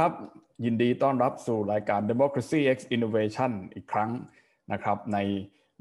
[0.00, 0.30] วัสดีครับ
[0.64, 4.10] ยินดีต้อนรับสู่รายการ Democracy X Innovation อีกครั้ง
[4.72, 5.18] นะครับ ใน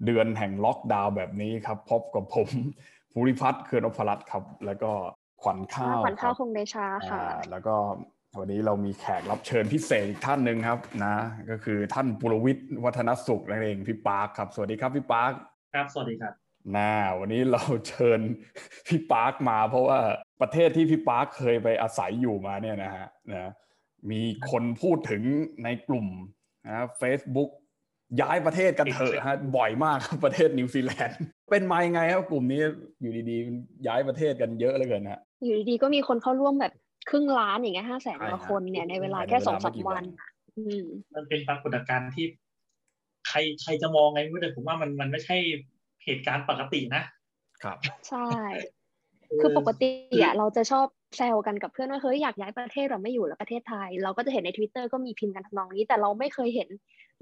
[0.05, 2.49] เดือนแห่งล็อกดาวน์แบบนี้ครับ พบกับผม
[3.11, 4.91] ภูริพัฒน์เคือนอภรัตครับ แล้วก็
[5.41, 7.75] ขวัญข้าวขวัญข้าวคงเดชาค่ะแล้วก็
[8.39, 11.15] วันนี้เรามีแขกรับเชิญพิเศษอีกท่านหนึ่งครับนะ
[11.49, 15.31] ก็คือท่านปุรวิทย์วัฒนสุขนั่นเองพี่ปาร์คครับ สวัสดีครับพี่ปาร์ค
[15.75, 16.33] ครับสวัสดีครับ
[16.77, 18.19] นะวันนี้เราเชิญ
[18.87, 19.99] พี่ปาร์คมา เพราะว่า
[20.41, 23.51] ประเทศที่พี่ปาร์คเคยไปอาศัยอยู่มาเนี่ยนะฮะนะ
[24.11, 24.21] มี
[24.51, 25.21] คนพูดถึง
[25.63, 26.07] ในกลุ่ม
[26.67, 27.49] นะเฟซบุ๊ก
[28.21, 31.17] ย้ายประเทศกันเถอะฮะบ่อยมากครับประเทศนิวซีแลนด์
[31.51, 32.61] เป็นมายังไงครับกลุ่มนี้
[33.01, 36.73] อยู่ดีๆ ย้ายประเทศกันเยอะเหลือเกินฮะอยู่ดีๆก็มีคนเข้าร่วมแบบ
[37.09, 40.03] ครึ่งล้านอย่างเงี้ยห้าแสนกว่าคนเนี่ยในเวลาแค่สองสามวัน
[40.57, 42.25] อืมมันเป็นปรากฏการณ์ที่
[43.27, 45.37] ใครใครจะมองไงไม่ได้ผมว่ามันมันไม่ใช่
[46.03, 47.03] เหตุการณ์ปกตินะ
[47.63, 47.77] ครับ
[48.09, 48.29] ใช่
[49.41, 49.89] คือปกติ
[50.23, 50.87] อะเราจะชอบ
[51.17, 56.69] แซวกันกับเพื่อนว่าเฮ้ยอยากย้ายประเทศเราไม่อยู่แล้วประเทศไทย เราก็จะเห็นใน Twitter ก็มีพิมพ์กันทำนองนี้ แต่เราไม่เคยเห็น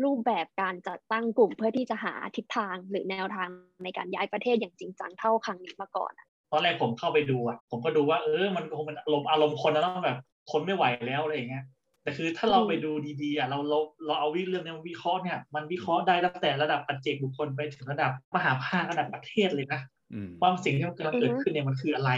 [0.04, 3.50] รูปแบบการจัดตั้งกลุ่มเพื่อที่จะหาทิศทางหรือแนวทาง
[3.84, 10.18] ในการย้ายประเทศอย่างจริงจังเท่าครั้งนี้มาก่อนอะตอนแรกผมเข้าไปดูอะผมก็ดูว่าเออมันคงเป็นอารมณ์อารมณ์คนนะต้องแบบ
[10.52, 11.64] คนไม่ไหวแล้วอะไรอย่างเงี้ย
[12.04, 19.82] แต่คือถ้าเราไปดูดีๆอะเราเราเราเอาวิเรื่องนี้วิเคราะห์เนี่ยมันวิเคราะห์ได้ตั้งแต่ระดับปัจเจกบุคคลไปถึงระดับมหาภาคระดับประเทศเลยนะ
[20.14, 22.12] อืมว่าสิ่งที่มันกำลังเกิดขึ้นเนี่ยมันคืออะไร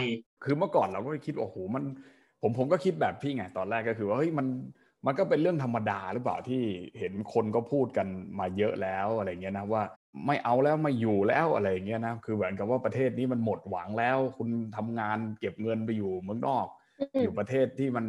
[0.44, 1.84] คือเมื่อก่อนเราก็คิดว่าโอ้โหมัน
[2.42, 4.46] ผมผมก็คิดแบบพี่ไงตอนแรกก็คือว่าเฮ้ยมัน
[5.06, 6.62] มันก็เป็นเรื่องธรรมดาหรือเปล่าที่
[6.98, 8.06] เห็นคนก็พูดกัน
[8.38, 9.82] มาเยอะแล้วอะไรเงี้ยนะว่า
[10.26, 16.66] ไม่เอาแล้วไม่อยู่แล้วอะไรเงี้ยนะคือเหมือนกับว่าประเทศนี้มันหมดหวังแล้ว คุณทำงานเก็บเงินไปอยู่เมืองนอก
[17.22, 18.06] อยู่ประเทศที่มัน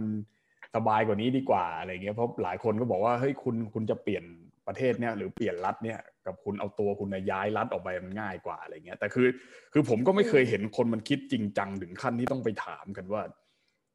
[0.76, 4.24] สบายกว่านี้ดีกว่าอะไรเงี้ยเพราะหลายคนก็บอกว่าเฮ้ยคุณคุณจะเปลี่ยน
[4.72, 9.28] ประเทศเนี้ยหรือเปลี่ยนรัฐเนี้ยกับคุณเอาตัวคุณน่ะย้ายรัฐออกไปมันง่ายกว่าอะไรเงี้ยแต่คือ
[9.74, 13.22] คือผมก็ไม่เคยเห็นคนมันคิดจริงจังถึงขั้นที่ต้องไปถามกันว่า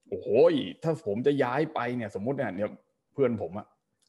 [0.08, 0.28] โอ้โห
[0.82, 2.70] ถ้าผมจะย้ายไปเนี่ย สมมติเนี่ยเนี่ย
[3.12, 3.66] เพื่อนผมอะ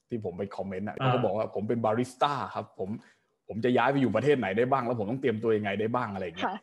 [0.09, 2.89] ที่ผมไปคอมเมนต์อะอ่าเขาก็บอกว่าผมเป็นบาริสต้าครับ ผม
[3.47, 6.57] ผมจะย้ายไปอยู่ประเทศไหนได้บ้าง แล้วผมต้องเตรียมตัวยังไงได้บ้างอะไรเงี้ยค่ะ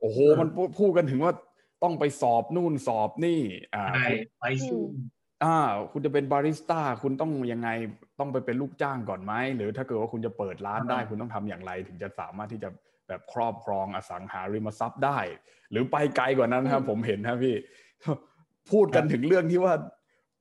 [0.00, 1.32] โอ้โหมันพูพูดกันถึงว่า
[1.82, 3.40] ต้องไปสอบนู่นสอบนี่
[3.74, 4.08] อ่าใช่
[4.38, 4.80] ไปซึ่ง
[5.44, 5.56] อ่า
[5.92, 7.68] คุณจะเป็นบาริสต้าคุณต้องยังไง
[8.20, 12.68] ต้องไปเป็นลูกจ้างก่อนไหมหรือถ้าเกิดว่าคุณจะเปิดร้านได้อ่าคุณต้องทำอย่างไร ถึงจะสามารถที่จะ
[13.08, 15.18] แบบครอบครองอสังหาริมทรัพย์ได้
[15.70, 17.56] หรือไปไกลกว่านั้นครับ ผมเห็นครับพี่
[18.70, 19.74] พูดกันถึงเรื่องที่ว่า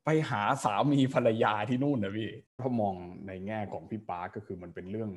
[0.05, 2.29] ไปหาสามีภรรยาที่นู่นนะพี่
[2.59, 2.95] ถ้ามอง
[3.27, 5.11] ในแง่ของพี่ปาร์คก็คือมันเป็นเรื่อง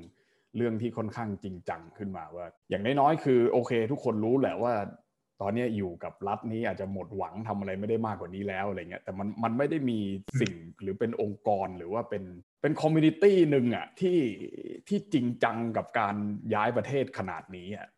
[0.56, 4.74] เรื่องที่ค่อนข้างจริงจังขึ้นมาว่า อย่างน้อยๆคือ โอเค ทุกคนรู้แหละว่า
[5.42, 9.98] ตอนเนี้ยอยู่กับรัฐนี้อาจจะหมดหวังทำอะไรไม่ได้มากกว่านี้แล้วอะไรเงี้ยแต่มันมันไม่ได้มี
[10.40, 10.52] สิ่ง
[10.82, 12.22] หรือเป็นองค์กรหรือว่าเป็น
[12.62, 14.18] เป็นคอมมูนิตี้หนึ่งอะที่
[14.88, 16.14] ที่จริงจังกับการ
[16.54, 17.88] ย้ายประเทศขนาดนี้อะ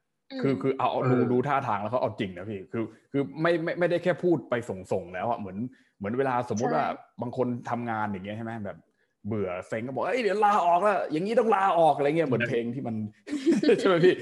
[0.43, 5.59] คือคือเอาเอาดูเออดูท่าทางแล้วเขาเอาจริงนะพี่คือคือไม่ไม่ไม่ได้แค่พูดไปส่งๆแล้วอะเหมือน
[5.99, 6.85] เหมือนเวลาสมมุติว่า
[7.23, 8.79] บางคนทำงานอย่างเงี้ยใช่ไหมแบบ
[9.29, 12.97] เบื่อเซ็งก็บอกเอ้ยเดี๋ยวลาออกแล้วอย่างนี้ต้องลาออกอะไรเงี้ยเหมือนเพลงที่มัน
[13.81, 14.15] ใช่ไหมพี่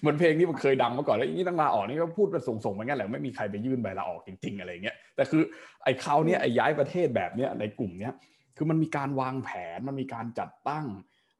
[0.00, 5.42] เหมือนเพลงที่มันเคยดังมาก่อนแล้วอย่างนี้ต้องลาออกนี่ก็พูดไปส่งๆไปงั้นแหละไม่มีใครไปยื่นใบลาออกจริง ๆ อะไรเงี้ยแต่คือ
[5.84, 8.12] ไอ้เขาวเนี่ยไอ้ย้ายประเทศแบบเนี้ยในกลุ่มเนี้ย
[8.56, 10.86] คือมันมีการวางแผนมันมีการจัดตั้ง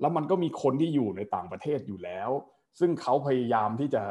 [0.00, 2.30] แล้วมันก็มีคนที่อยู่ในต่างประเทศอยู่แล้ว
[2.78, 4.02] ซึ่งเขาพยายามที่จะ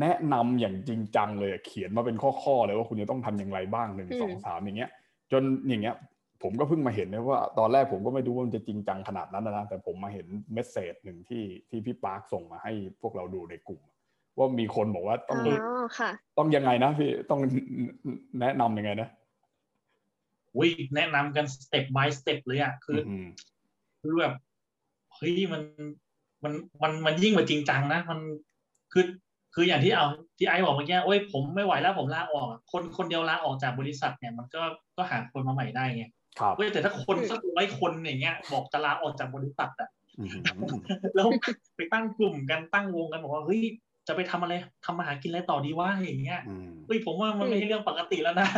[0.00, 4.90] แนะนำอย่างจริงจังเลยเขียนมาเป็นข้อๆเลยว่าคุณจะต้องทำอย่างไรบ้างหนึ่งอืมสองสามอย่างเงี้ย
[5.32, 5.96] จนอย่างเงี้ย
[6.42, 13.80] ผมก็เพิ่งมาเห็นนะว่าตอนแรกผมก็ไม่รู้ว่ามันจะจริงจังขนาดนั้นนะแต่ผมมาเห็น message หนึ่งที่ที่พี่ปาร์คส่งมาให้พวกเราดูในกลุ่ม
[14.38, 17.40] ว่ามีคนบอกว่าต้องอ๋อค่ะต้องยังไงนะพี่ต้อง
[18.40, 19.08] แนะนำยังไงนะ
[20.56, 23.26] อุ้ยแนะนำกันสเต็ป by สเต็ปเลยอะคืออม
[24.00, 24.34] คือแบบ
[25.14, 25.62] เฮ้ยมัน
[26.44, 26.52] มัน
[26.82, 28.18] มันมันยิ่งกว่าจริงจังนะมัน
[28.92, 29.04] คือ
[29.54, 30.06] คืออย่างที่เอา
[30.38, 34.62] ที่ไอ้บอกเมื่อกี้โอ้ยผมไม่ไหวแล้วผมลาออกอะคนคนเดียวลาออกจากบริษัทเนี่ย มันก็
[34.96, 36.04] ก็หาคนมาใหม่ได้ไง
[36.38, 39.88] ครับเว้ยแต่ถ้าคนสักร้อยคนอย่างเงี้ย บอกจะลาออกจากบริษัทอะ
[40.20, 40.30] อืม
[41.16, 41.28] แล้ว
[41.76, 43.62] ไปตั้งกลุ่มกันตั้งวงกันบอกว่าเฮ้ย
[44.08, 44.54] จะไปทำอะไร
[44.84, 48.48] ทำมาหากินอะไรต่อดีวะอย่างเงี้ยอืมเฮ้ยผมว่ามันไม่ใช่เรื่องปกติแล้วนะ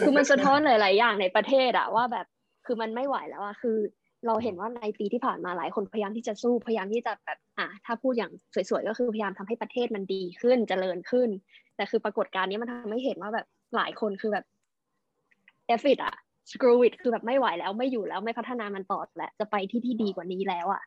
[0.00, 2.26] คือมันสะท้อนหลาย ๆ อย่างในประเทศอะว่าแบบ
[2.66, 3.78] คือมันไม่ไหวแล้วอะคือ
[4.26, 8.32] เราเห็นว่าในปีที่ผ่านมาหลายคนพยายามที่จะสู้พยายามที่จะแบบอะถ้าพูดอย่าง
[8.70, 11.28] สวย ๆ ก็คือพยายามทำให้ประเทศมันดีขึ้นเจริญขึ้น
[11.76, 13.46] แต่คือปรากฏการณ์นี้มันทำให้เห็นว่าแบบ
[13.76, 14.44] หลายคนคือแบบ
[15.68, 16.14] เอฟฟิตอะ
[16.50, 20.82] screw it คือแบบไม่ไหวแล้วไม่อยู่แล้วไม่พัฒนามันต่อแล้วจะไปที่ที่ดีกว่านี้แล้วอะ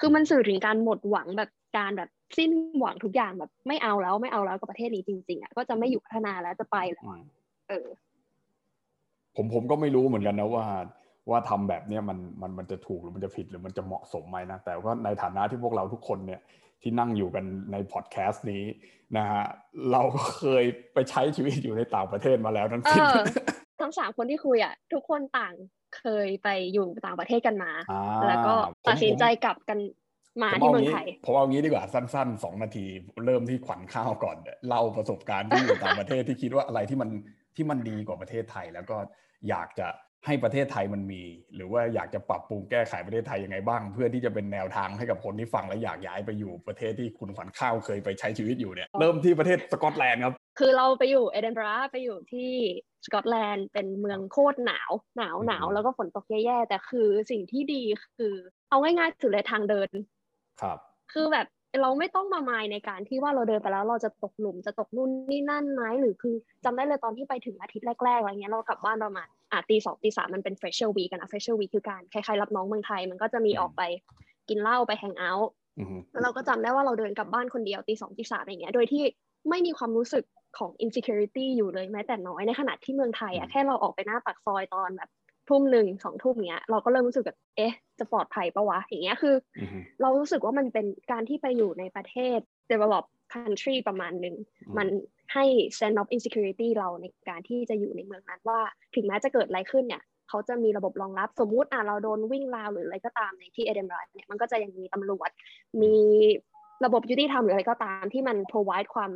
[0.00, 2.50] คือมันสื่อถึงการหมดหวังแบบการแบบสิ้น
[2.80, 7.20] หวังทุกอย่างแบบไม่เอาแล้วไม่เอาแล้วกับประเทศนี้จริงๆอะก็จะไม่อยู่พัฒนาแล้วจะไปแล้วอะ
[7.68, 7.86] เออ
[9.36, 10.64] ผมผมก็ไม่รู้เหมือนกันนะว่า
[11.30, 16.40] ว่าทำแบบเนี้ยมันมันมันจะถูกหรือมันจะผิดหรือมันจะเหมาะสมไหมนะแต่ก็ในฐานะที่พวกเราทุกคนเนี่ย
[16.82, 18.64] ที่นั่งอยู่กันในพอดแคสต์นี้
[19.16, 19.44] นะฮะ
[19.92, 23.22] เราก็เคยไปใช้ชีวิตอยู่ในต่างประเทศมาแล้วทั้งสิ้นเออ
[23.80, 25.54] ทั้งสามคนที่คุยอะทุกคนต่าง
[25.98, 29.78] เคยไปอยู่ต่างประเทศกันมาอ่าแล้วก็ผมตัดสินใจกลับกัน
[30.42, 32.86] มาผมที่เอาเมืองงี้ไทยผมเอางี้ดีกว่าสั้นๆสองนาที
[33.26, 34.36] เริ่มที่ขวัญข้าวก่อน
[34.68, 37.10] เล่าประสบการณ์ที่อยู่ต่างประเทศที่คิดว่าอะไรที่มัน
[37.56, 38.96] ที่มันดีกว่าประเทศไทย แล้วก็
[39.48, 39.86] อยากจะ
[40.26, 41.22] ให้ประเทศไทยมันมี
[41.54, 52.52] หรือว่าอยากจะปรับปรุงแก้ไขประเทศไทยยังไงบ้าง เพื่อที่จะเป็นแนวทางให้กับคนที่ฟังและอยากย้ายไปอยู่ประเทศที่คุณขวัญข้าวเคยไปใช้ชีวิตอยู่เนี่ยเริ่มที่ประเทศสกอตแลนด์ครับ คือเราไปอยู่เอเดนบะระไปอยู่ที่
[53.06, 57.82] สกอตแลนด์เป็นเมืองโคตรหนาว หนาวหนาวอืมแล้วก็ฝนตกแย่ๆแต่คือสิ่งที่ดี
[58.16, 58.34] คือ
[58.70, 59.90] เอาง่ายๆสุดเลยทางเดิน
[60.62, 60.78] ครับ
[61.12, 61.46] คือแบบ
[61.82, 66.34] เราไม่ต้องมามายในการที่ว่าเราเดินไปแล้วเราจะตกหลุมจะตกนู่นนี่นั่นไหมหรือคือ
[66.64, 73.82] จำได้เลยตอนที่ไปถึงอาทิตย์แรกๆอะไรเงี้ยเรากลับบ้านประมาณอะตีสองตีสามมันเป็น fresher week กันนะ fresher week คือการคล้ายๆรับน้องเมืองไทย มันก็จะมีอืมออกไป
[74.48, 79.02] กินเหล้าไปแฮงเอาท์อือฮึแล้วเราก็จำได้ว่าเราเดินกลับบ้านคนเดียวตีสองตีสามอย่างเงี้ยโดยที่
[79.50, 80.24] ไม่มีความรู้สึก
[80.58, 85.10] ของ insecurity อยู่เลยแม้แต่น้อยในขณะที่เมืองไทยอือะมแค่เราออกไปหน้าปากซอยตอนแบบ
[85.50, 92.38] ทุ่มหนึ่งสองทุ่มเงี้ย เราก็เริ่มรู้สึกแบบเอ๊ะ จะปลอดภัยปะวะอย่างเงี้ยคือออือฮึเรารู้สึกว่ามันเป็นการที่ไปอยู่ในประเทศ
[92.72, 93.04] develop
[93.34, 94.36] country ประมาณหนึ่ง
[94.66, 94.86] อืมมัน
[95.32, 95.44] ให้
[95.78, 98.60] sense of insecurity เราในการที่จะอยู่ในเมืองนั้นว่า
[98.94, 105.30] ถึงแม้จะเกิดอะไรขึ้นเนี่ยเขาจะมีระบบรองรับสมมุติอะเราโดนวิ่งราวหรืออะไรก็ตามในที่เอเดนบะระเนี่ยมันก็จะยังมีตำรวจ
[105.82, 105.94] มี
[106.84, 109.10] ระบบยุติธรรมหรืออะไรก็ตามที่มัน provide ความ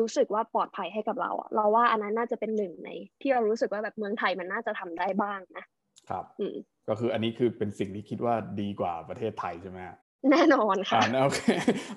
[0.00, 2.90] รู้สึกว่าปลอดภัยให้กับเราอะเราว่าอันนั้นน่าจะเป็นหนึ่งใน
[3.20, 5.64] ที่เรารู้สึกว่าแบบเมืองไทยมันน่าจะทำได้บ้างนะ
[6.10, 6.56] ครับอืม
[6.88, 9.96] ก็คืออันนี้คือเป็นสิ่งที่คิดว่าดีกว่าประเทศไทยใช่ไหมฮะ
[10.30, 11.40] แน่นอนค่ะอ่าโอเค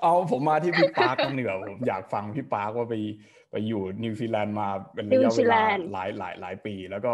[0.02, 2.96] เอาผมมาที่พี่ปาร์คกันเหนือผมอยากฟังพี่ปาร์คว่าไป
[3.52, 7.14] ไปอยู่นิวซีแลนด์มาเป็นระยะนิวซีเวแลลานด์หลายหลายหลายปี แล้วก็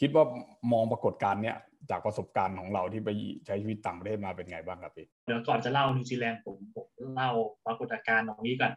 [0.00, 0.24] คิดว่า
[0.72, 1.56] มองปรากฏการณ์เนี้ย
[1.90, 3.10] จากประสบการณ์ของเราที่ไป
[3.46, 7.30] ใช้ชีวิตต่างประเทศมาเป็นไงบ้างครับพี่เดี๋ยวก่อนจะเล่านิวซีแลนด์ผมผมเล่า
[7.66, 8.72] ปรากฏการณ์ตรงนี้ก่อน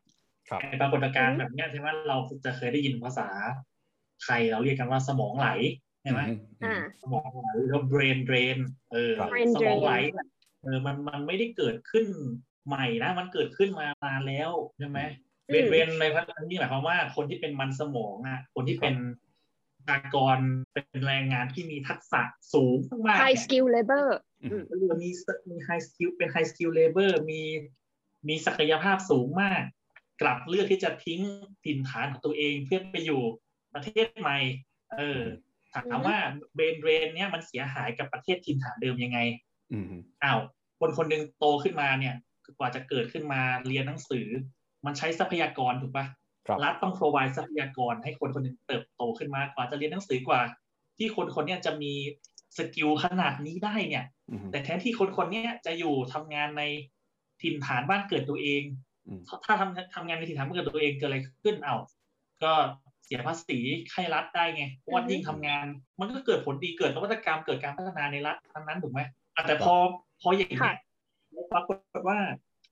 [0.49, 3.27] ครับไอ้ปรากฏการณ์แบบเนี้ยใช่ไหมเราจะเคยได้ยินภาษา
[4.23, 5.49] ไทยเราเรียกกันว่าสมองไหล
[6.01, 8.57] ใช่ไหมอืมอือ่ามสมองไหลหรือว่า brain drain
[8.93, 10.27] เออครับ brain สมองไหล drain เนี่ย
[10.63, 12.05] เออมันมันไม่ได้เกิดขึ้น
[12.67, 14.99] ใหม่นะ มันเกิดขึ้นมานานแล้วใช่ไหม
[15.49, 18.95] อืม brain drain ในพัฒนี้หมายความว่าคนที่เป็นมันสมองอะ คนที่เป็น
[19.77, 20.37] ประชากร
[20.73, 22.21] เป็นแรงงานที่มีทักษะ
[22.53, 22.77] สูง
[23.07, 24.07] มากๆ high เนี่ย skill labor
[24.43, 25.09] อืมเรือมี
[25.49, 27.41] มี high skill เป็น high skill labor มี
[28.27, 29.63] มีศักยภาพสูงมาก
[30.21, 31.21] กลับเลือกที่จะทิ้ง
[31.65, 33.21] ถิ่นฐานของตัวเองเพื่อไปอยู่
[33.73, 34.37] ประเทศใหม่
[34.97, 35.21] เออ
[35.73, 36.17] ถามว่า
[36.55, 39.19] brain drain เนี่ยมันเสียหายกับประเทศถิ่นฐานเดิมยังไง
[39.73, 39.85] อืม
[40.23, 40.39] อ้าว
[40.79, 42.15] คนคนหนึ่งโตขึ้นมาเนี่ย
[42.59, 44.27] กว่าจะเกิดขึ้นมาเรียนหนังสือ
[44.85, 46.05] มันใช้ทรัพยากรถูกปะ
[46.47, 50.41] ครับรัฐต้อง provide ทรัพยากรให้คนคนหนึ่งเติบโตขึ้นมากว่าจะเรียนหนังสือกว่า
[50.97, 51.93] ที่คนคนเนี้ยจะมี
[52.57, 56.63] สกิลขนาดนี้ได้เนี่ยอืมแต่แทนที่คนคนเนี้ยจะอยู่ทำงานใน
[57.41, 58.63] ถิ่นฐานบ้านเกิดตัวเอง
[59.07, 61.75] อืมถ้าทำทำงานในถิ่นฐานบ้านเกิดตัวเองเกิดอะไรขึ้นเอา
[62.43, 62.53] ก็
[63.05, 63.59] เสียภาษี
[63.93, 65.65] ให้รัฐได้ไงเพราะว่าอือฮึยิ่งทำงาน
[65.99, 69.01] มันก็เกิดผลดีเกิดนวัตกรรมเกิดการพัฒนาในรัฐนั้นๆถูกไหม
[69.35, 69.73] อะแต่พอ
[70.21, 70.75] พออย่างนี้ย
[71.53, 71.77] ปรากฏ
[72.07, 72.19] ว่า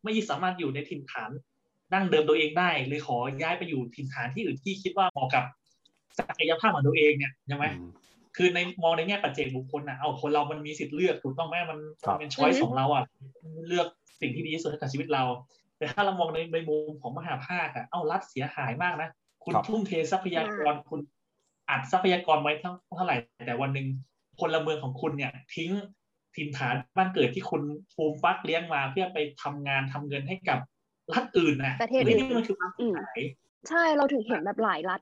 [0.04, 1.32] ไม่สามารถอยู่ในถิ่นฐาน
[1.94, 5.44] ดั้งเดิมตัวเองได้เลยขอย้ายไปอยู่ถิ่นฐานที่อื่นที่คิดว่าเหมาะกับ
[6.18, 7.90] ศักยภาพของตัวเองเนี่ยใช่ไหมอืม
[8.38, 13.04] คือในมองในแง่ปัจเจกบุคคลนะเอาคนเรามันมีสิทธิ์เลือกถูกต้องไหมมันครับมันเป็นช้อยอือฮึของเราอะ
[13.68, 13.88] เลือก
[14.22, 15.24] สิ่งที่ดีที่สุดให้กับชีวิตเรา
[15.78, 19.10] แต่ถ้าเรามองในในมุมของมหาภาคอะเอารัฐเสียหายมากนะ
[19.44, 21.02] คุณครับทุ่มเททรัพยากรคุณ
[21.70, 23.16] อัดทรัพยากรไว้เท่าเท่าไหร่
[23.46, 23.88] แต่วันหนึ่ง
[24.40, 25.72] พลเมืองของคุณเนี่ย ทิ้ง
[26.36, 27.62] ถิ่นฐานบ้านเกิดที่คุณ
[27.96, 30.60] ฟูมฟักเลี้ยงมา เพื่อไปทำงานทำเงินให้กับ
[31.14, 33.20] รัฐอื่นนะประเทศอื่นนี่มันคือความเสียหาย
[33.70, 35.02] ใช่เราถึงเห็นแบบหลายรัฐ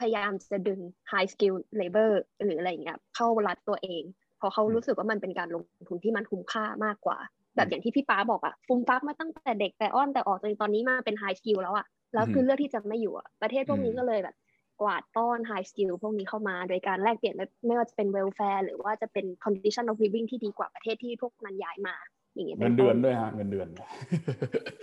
[0.00, 0.80] พยายามจะดึง
[1.12, 2.10] high skill labor
[2.44, 4.02] หรืออะไรอย่างเงี้ยเข้ารัฐตัวเอง
[4.38, 7.18] เพราะเขารู้สึกว่ามันเป็นการลงทุนที่มันคุ้มค่ามากกว่า
[7.56, 14.36] แบบอย่างที่พี่ป้าบอกอะฟูมฟักมาตั้งแต่เด็กแต่อ้อนแต่ออกจนตอนนี้มาเป็น high skill แล้วอะ แล้วคือเลือกที่จะไม่อยู่อะประเทศพวกนี้ก็เลยแบบ
[14.80, 21.94] กวาดต้อน high skill พวกนี้เข้ามา โดยการแลกเปลี่ยนไม่ไม่ว่าจะเป็น welfare หรือว่าจะเป็น condition of living ที่ดีกว่าประเทศที่พวกมันย้ายมา
[22.34, 23.68] อย่างเงี้ยเงิเป็นนเดืต้อนนด้วยฮะเงินเดือน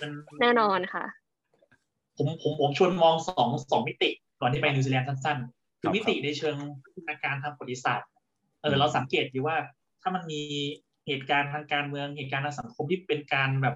[0.02, 0.12] มัน
[0.42, 1.06] แน่นอนค่ะ
[2.18, 4.10] ผมผมผมชวนมองสองสองมิติ
[4.42, 8.10] ก่อนที่ไปนิวซีแลนด์สั้นๆคือมิติในเชิงพัฒนาการทางประวัติศาสตร์
[8.62, 9.58] เออเราสังเกตดีว่า
[10.02, 10.42] ถ้ามันมี
[11.08, 13.76] เหตุการณ์ทางการเมืองเหตุการณ์ทางสังคมที่เป็นการแบบ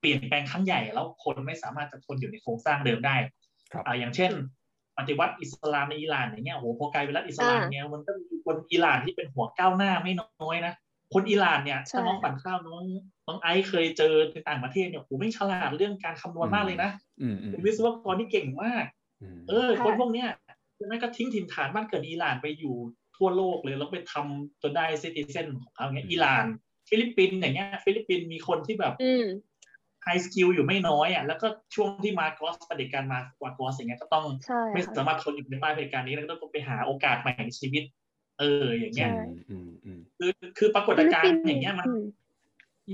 [0.00, 3.16] เปลี่ยนแปลงครั้งใหญ่แล้วคนไม่สามารถจะทนอยู่ในโครงสร้างเดิมได้
[3.72, 4.32] ครับอ่าอย่างเช่น
[4.98, 10.74] ปฏิวัติอิสลามในอิหร่านอย่างเงี้ยโอ้โหพอกลายเป็นรัฐอิสลามอ่าเนี่ยมันก็มีคนอิหร่านที่เป็นหัวก้าวหน้าไม่น้อยนะ
[11.14, 12.84] คนอิหร่านเนี่ยใช่ถ้าน้องขวัญข้าวน้อง
[13.26, 16.90] น้องไอซ์เคยเจอในต่างประเทศเนี่ยโอ้โหแม่งฉลาดเรื่องการคำนวณมากเลยนะ
[17.20, 18.84] อืมอืมเป็นวิศวกรที่เก่งมาก
[19.22, 20.28] อืมเออ คนพวกเนี้ย
[20.88, 22.74] แม่งก็ทิ้งถิ่นฐานบ้านเกิดอิหร่านไปอยู่
[23.16, 26.44] ทั่วโลกเลยแล้วไปทำจนได้ citizen ของเขาเงี้ยอิหร่าน
[26.88, 29.49] ฟิลิปปินส์อย่างเงี้ย ฟิลิปปินส์มีคนที่แบบอืมไฮ
[30.24, 37.84] skill อยู่ไม่น้อยอะแล้วก็ช่วงที่มาร์กอสเผด็จการมาร์กอสอย่างเงี้ยก็ต้องใช่ไม่ค่ะสามารถทนอยู่ในใต้เผด็จการนี้แล้วก็ต้องไปหาโอกาสใหม่ในชีวิต
[38.38, 42.04] เออ อย่างเงี้ยใช่อืมอืมคือคือปรากฏการณ์ฟิลิณ์ปปินส์อย่างเงี้ยมันอืม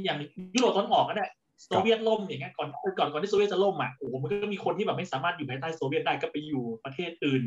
[0.04, 0.18] อย่าง
[0.54, 1.26] ยุโรปตะวันออกก็ได้
[1.62, 2.68] โซเวียตล่มอย่างเงี้ยก่อน
[2.99, 7.42] ก่อนก่อนที่โซเวียตจะล่มอะโอ้โหมันก็มีคนที่แบบไม่สามารถอยู่ภายใต้โซเวียตได้ก็ไปอยู่ประเทศอื่น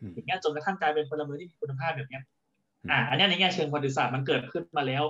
[0.00, 2.22] อืมอย่างเงี้ยจนกระทั่งกลายเป็นพลเมืองที่มีคุณภาพแบบเนี้ย
[2.84, 5.04] อืมอ่าอันเนี้ยในแง่เชิงประวัติศาสตร์มันเกิดขึ้นมาแล้ว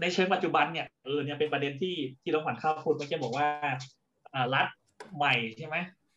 [0.00, 3.46] ในเชิงปัจจุบันเนี่ยเออเนี่ยเป็นประเด็นที่ที่เราขวัญข้าวพูดเมื่อกี้บอกว่า
[4.34, 4.66] อ่ารัฐ
[5.16, 5.76] ใหม่ใช่ไหม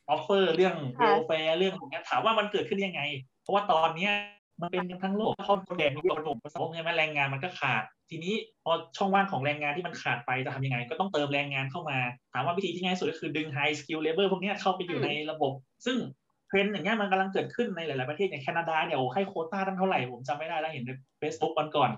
[0.10, 3.02] offer เรื่อง welfare ค่ะเรื่องอย่างเงี้ยถามว่ามันเกิดขึ้นยังไง
[3.42, 4.14] เพราะว่าตอนเนี้ย
[4.62, 11.98] มันเป็นกันทั้งโลกเขาขาดแรงมีคนหนุ่มสาวใช่ไหมแรงงานมันก็ขาด ทีนี้พอช่องว่างของแรงงานที่มันขาดไปจะทำยังไง ก็ต้องเติมแรงงานเข้ามา
[12.34, 15.52] ถามว่าวิธีที่ง่ายสุดก็คือดึง high skill labor พวกเนี้ยเข้าไปอยู่ในระบบ
[15.86, 15.98] ซึ่ง
[16.48, 20.90] เทรนด์อย่างเงี้ยมันกำลังเกิดขึ้นในหลาย ๆ ประเทศอย่างแคนาดาเนี่ยโอ้ให้โควต้าตั้งเท่าไหร่ผมจำไม่ได้แล้วเห็นใน
[21.22, 21.90] Facebook วันก่อน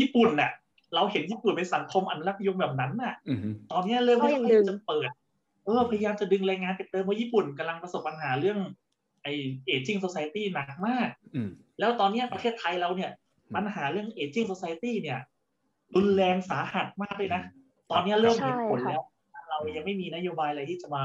[0.00, 0.50] ญี่ปุ่นน่ะ
[0.96, 3.38] เราเห็นญี่ปุ่นเป็นสังคมอนุรักษ์นิยมแบบนั้นน่ะอืม
[3.72, 5.08] ตอนเนี้ยเริ่มก็ไม่ยังค่อยดึงจะเปิด
[5.64, 8.58] เออพยายามจะดึงแรงงานไปเติมเพราะญี่ปุ่นกำลังประสบปัญหาเรื่อง
[9.22, 9.28] ไอ
[9.66, 11.48] เอจิ้งโซซ i ตี้หนักมากอืม
[11.78, 13.10] แล้วตอนเนี้ยประเทศไทยเราเนี่ย
[13.54, 15.18] ปัญหาเรื่องเอจิ้งโซซ i ตี้เนี่ย
[15.94, 17.42] รุนแรงสาหัสมากเลยนะ
[17.90, 19.02] ตอนเนี้ยเริ่มเห็นผลใช่ค่ะแล้ว
[19.50, 21.02] เรายังไม่มีนโยบายอะไรที่จะมา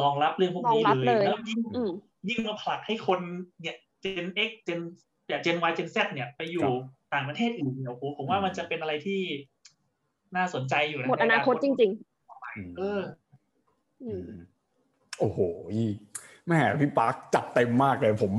[0.00, 1.90] รองรับเรื่องพวกนี้รองรับเลยเลยแล้วยิ่งอืม
[2.28, 3.20] ยิ่งมาผลักให้คน
[3.60, 4.80] เนี่ย Gen X Gen
[5.26, 6.68] เนี่ย Gen Y Gen Z เนี่ยไปอยู่
[7.16, 9.20] ต่างประเทศอื่นเนี่ยโอ้โหผมว่ามันจะเป็นอะไรที่
[10.36, 11.92] น่าสนใจอยู่นะหมดอนาคตจริง
[12.56, 14.24] อืมเออๆอืม
[15.18, 15.38] โอ้โห
[16.48, 18.32] แม่พี่ปาร์คจัดเต็มมากเลย ผม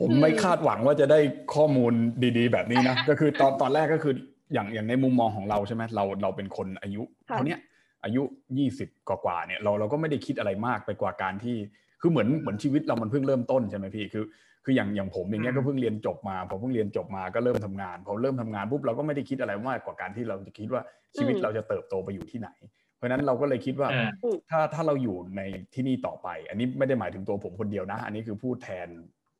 [0.00, 1.20] ผมอืมไม่คาดหวังว่าจะได้
[1.54, 1.92] ข้อมูล
[2.38, 4.14] ดีๆ แบบนี้นะ ก็คือตอนตอนแรกก็คือ
[4.52, 7.60] อย่างอย่างในมุมมองของเราใช่ไหมเราเราเป็นคนอายุค่ะเท่าเนี้ย
[8.04, 8.22] อายุ
[8.58, 11.56] ยี่สิบกว่าๆเนี่ยเราเราก็ไม่ได้คิดอะไรมากไปกว่าการที่
[12.00, 14.24] คือเหมือนเหมือนชีวิตเรามันเพิ่งเริ่มต้นใช่ไหมพี่คือ
[14.64, 20.82] คืออย่างอย่างผมอย่างเงี้ยอืมก็เพิ่งเรียนจบมาพอเพิ่งเรียนจบมาก็เริ่มทำงานพอเริ่มทำงานปุ๊บเราก็ไม่ได้คิดอะไรมากกว่าการที่เราจะคิดว่า
[21.16, 22.48] ชีวิตอืมเราจะเติบโตไปอยู่ที่ไหน
[22.96, 24.08] เพราะฉะนั้นเราก็เลยคิดว่าเออ
[24.50, 25.40] ถ้าถ้าเราอยู่ใน
[25.74, 28.88] ที่นี่ต่อไป อันนี้ไม่ได้หมายถึงตัวผมคนเดียวนะ อันนี้คือพูดแทน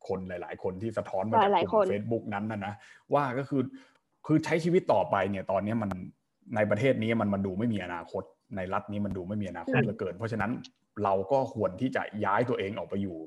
[0.08, 2.74] คนหลาย ๆ คนที่สะท้อนมาจากหลายกๆลุ่มคนเฟซบุ๊กนั้นนะนะ
[3.14, 3.62] ว่าก็คือ
[4.26, 5.90] คือใช้ชีวิตต่อไปเนี่ยตอนนี้มัน
[6.56, 8.22] ในประเทศนี้มันมันดูไม่มีอนาคต
[8.56, 10.50] ในรัฐนี้มันดูไม่มีอนาคตเหลือเกิน เพราะฉะนั้น
[11.04, 13.18] เราก็ควรที่จะย้ายตัวเองออกไปอยู่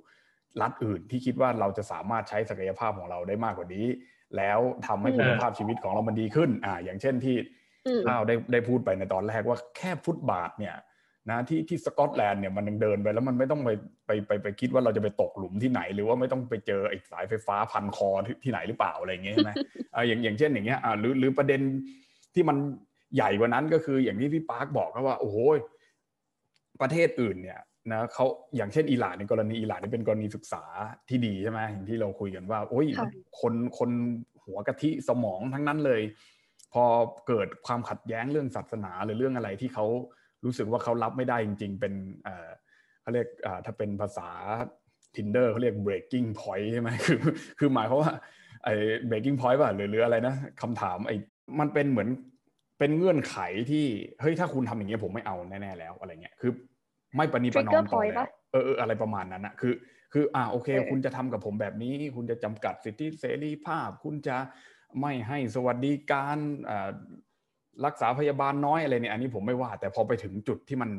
[0.61, 3.85] รัฐอื่นที่คิดว่าเราจะสามารถใช้ศักยภาพของเราได้มากกว่านี้
[4.37, 7.35] แล้วทำให้คุณภาพชีวิตของเรามันดีขึ้น อ่า อย่างเช่นที่
[7.87, 10.75] อืมข้าวได้ได้พูดไปในตอนแรกว่าแค่ฟุตบาทเนี่ย
[11.29, 13.69] นะที่ที่สกอตแลนด์เนี่ยมันยังเดินไปแล้วมันไม่ต้องไป
[14.05, 19.51] ไปไปไปคิดว่าเราจะไปตกหลุมที่ไหน หรือว่าไม่ต้องไปเจอไอ้สายไฟฟ้าพันคอที่ที่ไหนหรือเปล่าอะไรอย่างเงี้ยใช่ไหม
[19.93, 21.61] อ่าอย่างอย่างเช่นอย่างเงี้ยอ่าหรือหรือประเด็น
[22.33, 22.57] ที่มัน
[23.15, 25.37] ใหญ่กว่านั้นก็คืออย่างที่พี่ปาร์คบอกครับว่า โอ้โห
[26.81, 27.59] ประเทศอื่นเนี่ย
[27.91, 28.25] นะเขา
[28.55, 30.63] อย่างเช่นอิหร่านในกรณีอิหร่านนี่เป็นกรณีศึกษา
[31.09, 33.09] ที่ดีใช่ไหมอย่างที่เราคุยกันว่า โอ้ยค่ะ
[33.41, 33.91] คนคน
[34.45, 36.01] หัวกะทิสมองทั้งนั้นเลย
[36.73, 36.83] พอ
[37.27, 39.85] เกิดความขัดแย้งเรื่องศาสนาหรือเรื่องอะไรที่เขา
[40.45, 42.49] รู้สึกว่าเขารับไม่ได้จริง ๆ เป็นเอ่อ
[43.01, 44.29] เขาเรียกอ่าถ้าเป็นภาษา
[45.15, 47.19] tinder เขาเรียก breaking point ใช่ไหมคือ
[47.59, 48.11] คือหมายความว่า
[48.63, 48.73] ไอ้
[49.09, 51.15] breaking point ป่ะหรือหรืออะไรนะคำถามไอ้
[51.59, 52.09] มันเป็นเหมือน
[52.79, 53.37] เป็นเงื่อนไข
[53.69, 53.85] ที่
[54.21, 56.51] เฮ้ยถ้าคุณทำอย่างเงี้ยผมไม่เอาแน่ๆแล้วอะไรเงี้ยคือ
[57.15, 59.73] ไม่ประนีประนอม Trigger ต่อ point แล้วปะเออเอออะไรประมาณนั้นนะคือ
[60.13, 64.37] คืออ่าโอเคเออคุณจะทำกับผมแบบนี้ คุณจะจำกัดสิทธิเสรีภาพ คุณจะ
[65.01, 66.37] ไม่ให้สวัสดิการ
[66.69, 66.89] อ่า
[67.85, 70.91] รักษาพยาบาลน้อยอะไรเนี่ยอันนี้ผมไม่ว่า แต่พอไปถึงจุดที่มัน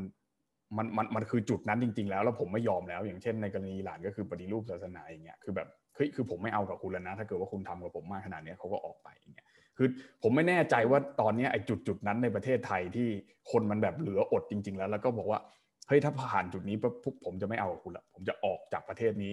[0.77, 9.47] มันมันมันคือจุดนั้นจริง ๆ แล้วแล้วผมไม่ยอมแล้ว อย่างเช่นในกรณีอิหร่านก็คือปฏิรูปศาสนาอย่างเงี้ยคือแบบเฮ้ยคือผมไม่เอากับคุณแล้วนะ ถ้าเกิดว่าคุณทำกับผมมากขนาดเนี้ยเขาก็ออกไปอย่างเงี้ย
[9.79, 9.89] คือ
[10.23, 13.09] ผมไม่แน่ใจว่าตอนเนี้ยไอ้จุดจุดนั้นในประเทศไทยที่
[13.51, 15.41] คนมันแบบเหลืออดจริง ๆ แล้ว แล้วก็บอกว่า
[15.89, 19.33] เฮ้ยถ้าผ่านจุดนี้ปุ๊บพวกผมจะไม่เอากับคุณละผมจะออกจากประเทศนี้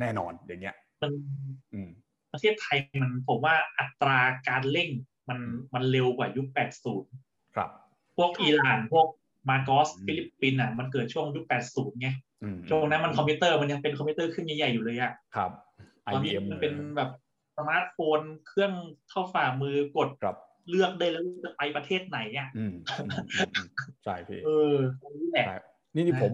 [0.00, 1.12] แน่นอนอย่างเงี้ยมัน
[1.72, 1.88] อืม
[2.32, 4.90] ประเทศไทยมันผมว่าอัตราการเร่ง
[5.28, 5.38] มัน
[5.74, 6.46] มันเร็วกว่ายุค
[7.00, 7.70] 80 ครับ
[8.16, 9.06] พวกอิหร่านพวก
[9.48, 12.08] มาร์กอสอืมฟิลิปปินส์อะมันเกิดช่วงยุค 80 ไง
[12.42, 15.50] อืมช่วงนั้นมันคอมพิวเตอร์มันยังเป็นคอมพิวเตอร์เครื่องใหญ่ๆอยู่เลยอะครับ
[16.14, 17.10] ตอนนี้ IBM มันเป็นแบบ
[17.56, 18.72] สมาร์ทโฟนเครื่อง
[19.08, 20.36] เข้าฝ่ามือกดครับ
[20.70, 23.68] เลือกได้แล้วจะไปประเทศไหนอะอืมอืมอืมอืม
[24.04, 25.56] ใช่พี่เออตรงนี้แหละใช่
[25.94, 26.32] นี่นี่นะผม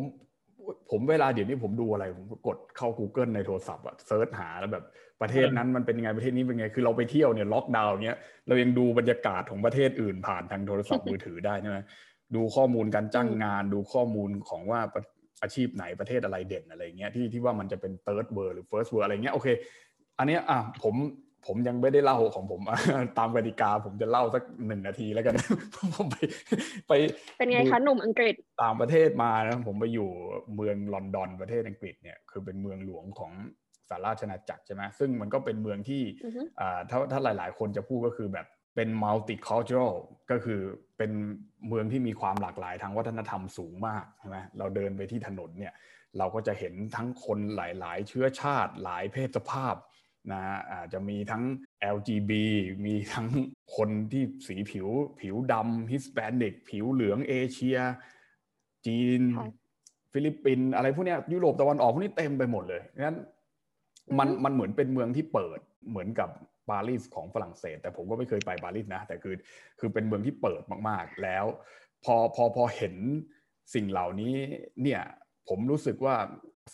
[0.90, 4.84] ผมเวลาเดี๋ยวนี้ผมดูอะไร ผมก็กดเข้า Google ในโทรศัพท์อะ search หาแล้วแบบ
[5.22, 11.78] ประเทศนั้นมันเป็นยังไงประเทศนี้เป็นไงคือเราไปเที่ยวเนี่ยล็อกดาวน์เงี้ยเรายังดูบรรยากาศของประเทศอื่นผ่านทางโทรศัพท์มือถือได้ใช่ไหม
[12.34, 14.80] ดูข้อมูลการจ้างงาน ดูข้อมูลของว่า
[15.42, 19.48] อาชีพไหนประเทศอะไรเด่นอะไรเงี้ยที่ที่ว่ามันจะเป็น third world หรือ first world อะไรเงี้ยโอเค
[20.18, 20.94] อันเนี้ยอะผม
[21.46, 22.60] ผมยังไม่ได้เล่าของผม
[23.18, 25.34] ตามกติกา ผมจะเล่าสักหนึ่งนาทีแล้วกัน
[25.94, 26.16] ผมไป
[26.88, 26.92] ไป
[27.38, 30.08] เป็นไงดูคะหนุ่มอังกฤษต่างประเทศมานะผมไปอยู่
[30.54, 33.32] เมืองลอนดอนประเทศอังกฤษเนี่ยคือเป็นเมืองหลวงของ
[33.88, 38.46] สหราชอาณาจักรใช่ไหมซึ่งมันก็เป็นเมืองที่อือฮึอ่าถ้าถ้าหลาย ๆ คนจะพูดก็คือแบบ
[38.76, 39.92] เป็น multicultural
[40.30, 40.60] ก็คือ
[40.98, 41.10] เป็น
[41.68, 45.74] เมืองที่มีความหลากหลายทางวัฒนธรรมสูงมากใช่ไหมเราเดินไปที่ถนนเนี่ย
[46.18, 49.74] เราก็จะเห็นทั้งคนหลาย ๆ เชื้อชาติหลายเพศสภาพ
[50.32, 51.44] นะอาจจะมีทั้ง
[51.94, 52.32] LGB
[52.86, 53.28] มีทั้ง
[53.76, 54.88] คนที่สีผิว
[55.20, 57.78] ผิวดำฮิสแปนิก ผิวเหลืองเอเชีย
[58.86, 59.22] จีน
[60.12, 63.16] ฟิลิปปินส์อะไรพวกนี้ยุโรปตะวันออกพวกนี้เต็มไปหมดเลยงั้น
[64.18, 65.58] มันมันเหมือนเป็นเมืองที่เปิด
[65.90, 66.30] เหมือนกับ
[66.70, 69.34] ปารีสของฝรั่งเศส แต่ผมก็ไม่เคยไปปารีสนะ แต่คือ
[69.80, 71.44] คือเป็นเมืองที่เปิดมากๆ แล้ว
[72.04, 72.94] พอพอพอเห็น
[73.74, 74.34] สิ่งเหล่านี้
[74.82, 75.02] เนี่ย
[75.48, 76.16] ผมรู้สึกว่า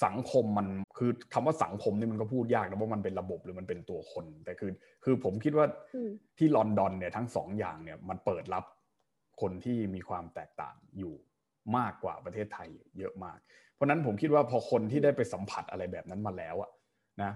[0.05, 0.69] สังคมมัน
[0.99, 4.71] คือคำว่าสังคมนี่มันก็พูดยากนะว่ามันเป็นระบบหรือมันเป็นตัวคน แต่คือ
[5.05, 5.67] คือผมคิดว่า
[6.39, 8.65] ที่ลอนดอนเนี่ยทั้งสองอย่างเนี่ยมันเปิดรับ
[9.41, 11.15] คนที่มีความแตกต่างอยู่
[11.77, 12.69] มากกว่าประเทศไทย
[12.99, 13.39] เยอะมาก
[13.75, 16.71] เพราะนั้นผมคิดว่าพอคนที่ได้ไปสัมผัสอะไรแบบนั้นมาแล้วอะ
[17.23, 17.33] นะ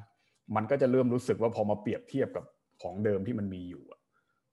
[0.57, 2.45] มันก็จะเริ่มรู้สึกว่าพอมาเปรียบเทียบกับ
[2.83, 3.83] ของเดิมที่มันมีอยู่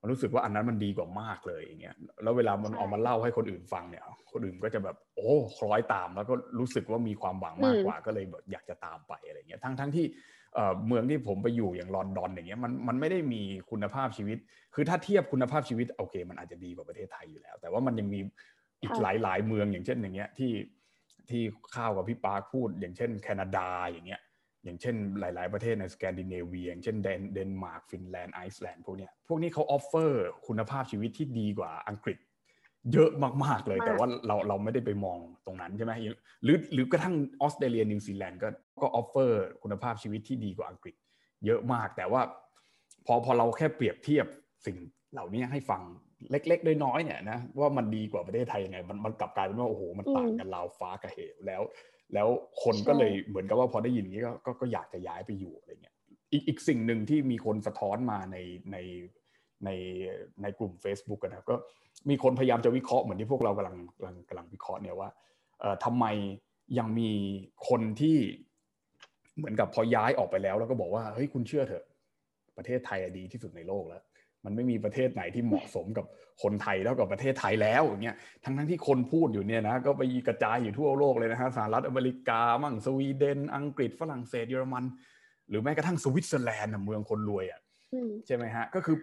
[0.02, 10.06] มันรู้สึกว่าอันนั้นมันดีกว่ามากเลยอย่างเงี้ยแล้วเวลามันออกมาเล่าให้คนอื่นฟังเนี่ยคนอื่นก็จะแบบโอ้คล้อยตามแล้วก็รู้สึกว่ามีความหวังมากกว่าก็เลยแบบอยากจะตามไปอะไรเงี้ยทั้งทั้งที่
[10.86, 14.38] เมืองที่ผมไปอยู่อย่างลอนดอนอย่างเงี้ยมันมันไม่ได้มีคุณภาพชีวิต
[14.74, 18.20] คือถ้าเทียบคุณภาพชีวิตโอเค มันอาจจะดีกว่าประเทศไทยอยู่แล้ว แต่ว่ามันยังมี
[18.82, 20.52] อีกหลายหลายเมืองอย่างเช่นอย่างเงี้ยที่
[21.30, 21.42] ที่
[21.74, 24.20] ข้าวกับพี่ปาร์คพูดอย่างเช่น แคนาดาอย่างเงี้ย
[24.64, 26.96] อย่างเช่นหลาย ๆ ประเทศในสแกนดิเนเวียอย่างเช่น
[27.34, 32.18] เดนมาร์กฟินแลนด์ไอซ์แลนด์พวกนี้พวกนี้เขา offer คุณภาพชีวิตที่ดีกว่าอังกฤษ
[32.92, 33.10] เยอะ
[33.44, 35.92] มาก ๆ เลย แต่ว่าเราเราไม่ได้ไปมองตรงนั้นใช่ไหม
[36.44, 38.48] หรือหรือกระทั่งออสเตรเลียนิวซีแลนด์ก็
[38.82, 40.94] ก็ offer คุณภาพชีวิตที่ดีกว่าอังกฤษ
[41.46, 42.22] เยอะมาก แต่ว่า
[43.06, 44.26] พอพอเราแค่เปรียบเทียบ
[44.66, 44.76] สิ่ง
[45.12, 45.82] เหล่านี้ให้ฟัง
[46.30, 51.62] เล็กๆน้อยๆเนี่ยนะว่ามันดีกว่าประเทศไทยยังไงมันมันกลับกลายเป็นว่าโอ้โหมันต่างกันราวฟ้ากับเหวแล้ว
[52.14, 52.28] แล้ว
[52.62, 55.96] คนก็เลยเหมือนกับว่าพอได้ยินนี้ก็ก็อยากจะย้ายไปอยู่อะไรเงี้ย
[56.32, 58.36] อีกอีกสิ่งหนึ่งที่มีคนสะท้อนมาใน
[58.72, 58.76] ใน
[59.64, 59.70] ใน
[60.42, 61.56] ในกลุ่ม Facebook กันนะก็
[62.10, 65.08] มีคนพยายามจะวิเคราะห์เหมือนที่พวกเรากำลังกำลังกำลังวิเคราะห์เนี่ยว่า
[65.60, 66.04] เอ่อทำไม
[66.78, 67.10] ยังมี
[67.68, 68.16] คนที่
[69.36, 71.84] เหมือนกับพอย้ายออกไปแล้ว แล้วก็บอกว่าเฮ้ยคุณเชื่อเถอะ
[72.56, 74.02] ประเทศไทยดีที่สุดในโลกแล้ว
[74.44, 76.06] มันไม่มีประเทศไหนที่เหมาะสมกับ
[76.42, 84.84] คนไทยเท่ากับประเทศไทยแล้วอย่างเงี้ยทั้งทั้งที่คนพูดอยู่เนี่ยนะก็ไปกระจายอยู่ทั่วโลกเลยนะฮะสหรัฐอเมริกามั่งสวีเดน อังกฤษฝรั่งเศสเยอรมัน
[85.48, 87.60] หรือแม้กระทั่งสวิตเซอร์แลนด์เมืองคนรวยอะ
[88.26, 88.96] ใช่ไหมฮะก็คือ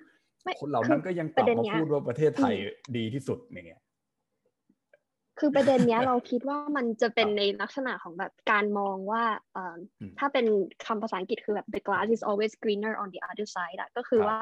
[0.59, 2.53] คนเหล่านั้นก็ยังกลับมาพูดว่าประเทศไทย
[2.97, 3.81] ดีที่สุดอย่างเงี้ย
[5.39, 9.23] คือประเด็นเนี้ยเราคิดว่ามันจะเป็นในลักษณะของแบบการมองว่า
[10.19, 10.45] ถ้าเป็น
[10.85, 14.37] คำภาษาอังกฤษคือแบบ the grass is always greener on the other side อะก็คือว่า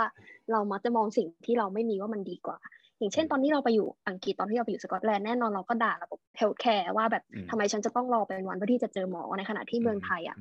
[0.51, 2.57] เรามักจะมองสิ่งที่เราไม่มีว่ามันดีกว่า
[2.99, 10.37] อย่างเช่นตอนที่เราไปอยู่อังกฤษตอนที่เราไปอยู่สกอตแลนด์แน่นอนเราก็ด่าระบบ healthcare ว่าแบบทำไมฉันจะต้องรอเป็นวันเพื่อที่จะเจอหมอในขณะที่เมืองไทยอะ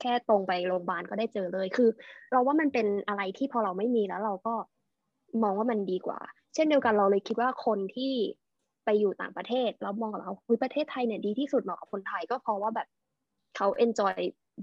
[0.00, 1.88] แค่ตรงไปโรงพยาบาลก็ได้เจอเลย คือ
[2.32, 4.54] เราว่ามันเป็นอะไรที่พอเราไม่มีแล้วเราก็
[5.42, 6.20] มองว่ามันดีกว่า
[6.54, 8.12] เช่นเดียวกันเราเลยคิดว่าคนที่
[8.86, 12.88] ไปอยู่ต่างประเทศแล้วมองกับเราคุยประเทศไทยเนี่ยดีที่สุดเหมาะกับคนไทยก็เพราะว่าแบบ
[13.56, 14.16] เขา enjoy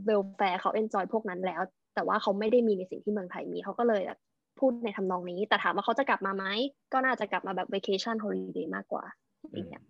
[0.08, 1.62] welfare เขา enjoy พวกนั้นแล้ว
[1.96, 4.04] แต่ว่าเขาไม่ได้มีในสิ่งที่เมืองไทยมีเขาก็เลย
[4.60, 6.46] พูดในทำนองนี้ แต่ถามว่าเขาจะกลับมาไหม
[6.94, 9.04] ก็น่าจะกลับมาแบบ vacation holiday มากกว่า
[9.42, 9.84] อย่างเงี้ย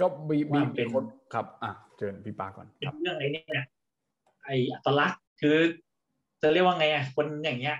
[0.00, 1.04] ก็มีมีเป็นคน
[1.34, 2.66] ครับ อะเชิญพี่ปาก่อน
[3.02, 3.66] เรื่องไอ้นี่เนี่ย
[4.44, 5.56] ไอ้อัตลักษณ์คือ
[6.42, 7.78] จะเรียกว่าไงอะคนอย่างเงี้ย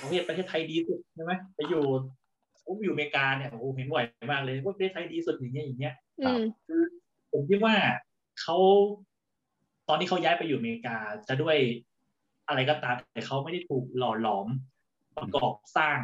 [0.00, 1.84] ประเทศประเทศไทยดีสุดใช่ไหมไปอยู่
[2.66, 5.94] ผมอยู่อเมริกาเนี่ยโอ้เห็นบ่อยมากเลยว่าประเทศไทยดีสุดอย่างเงี้ยอย่างเงี้ย
[6.68, 6.82] คือ
[7.32, 7.74] ผมคิดว่า
[8.40, 8.56] เขา
[9.88, 10.96] ตอนที่เขาย้ายไปอยู่อเมริกา
[11.28, 11.56] จะด้วย
[12.48, 14.46] อะไรก็ตามแต่เขาไม่ได้ถูกหล่อหลอม
[15.16, 15.98] ประกอบสร้าง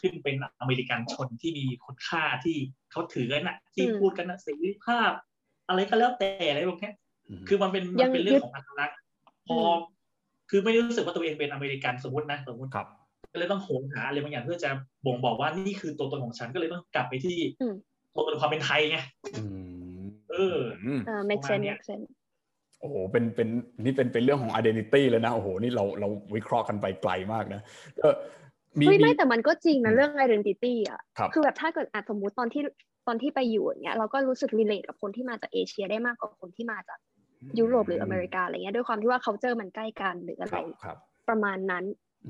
[0.00, 2.56] ขึ้นเป็นอเมริกันชนที่มีคุณค่าที่
[2.90, 5.12] เขาถือกันนะที่พูดกันนะเสรีภาพ
[5.68, 6.92] อะไรก็แล้วแต่อะไรพวกนี้
[7.48, 8.98] คือมันเป็นมันเป็นเรื่องของอัตลักษณ์
[9.48, 9.58] พอ
[10.50, 12.70] คือไม่รู้สึกว่าตัวเองเป็นอเมริกันสมมตินะสมมติ
[13.32, 14.70] ก็เลยต้องโหนหาอะไรบางอย่างเพื่อจะ
[15.06, 17.38] บ่งบอกว่านี่คือตัวตนของฉันก็เลยต้องกลับไปที่
[18.14, 18.98] ตัวตนความเป็นไทยไง
[20.30, 20.58] เออ
[21.06, 22.08] เออ make sense make sense
[22.80, 23.48] โอ้โห เป็น เป็น
[23.84, 27.60] นี่เป็น เป็นเรื่องของ identity เลยนะ โอ้โห นี่เรา เราวิเคราะห์กันไปไกลมากนะ
[28.00, 28.08] ก็
[28.78, 31.00] มีไม่แต่มันก็จริงนะเรื่อง identity อะ
[31.34, 32.62] คือแบบถ้าเกิดอาจสมมุติตอนที่
[33.06, 36.98] ตอนที่ไปอยู่อย่างเงี้ย เราก็รู้สึกรีเลทกับคนที่มาจากเอเชียได้มากกว่าคนที่มาจาก
[37.58, 40.56] ยุโรปหรืออเมริกาอะไรเงี้ย ด้วยความที่ว่าเขาเจอมันใกล้กันหรืออะไร
[41.28, 41.84] ประมาณนั้น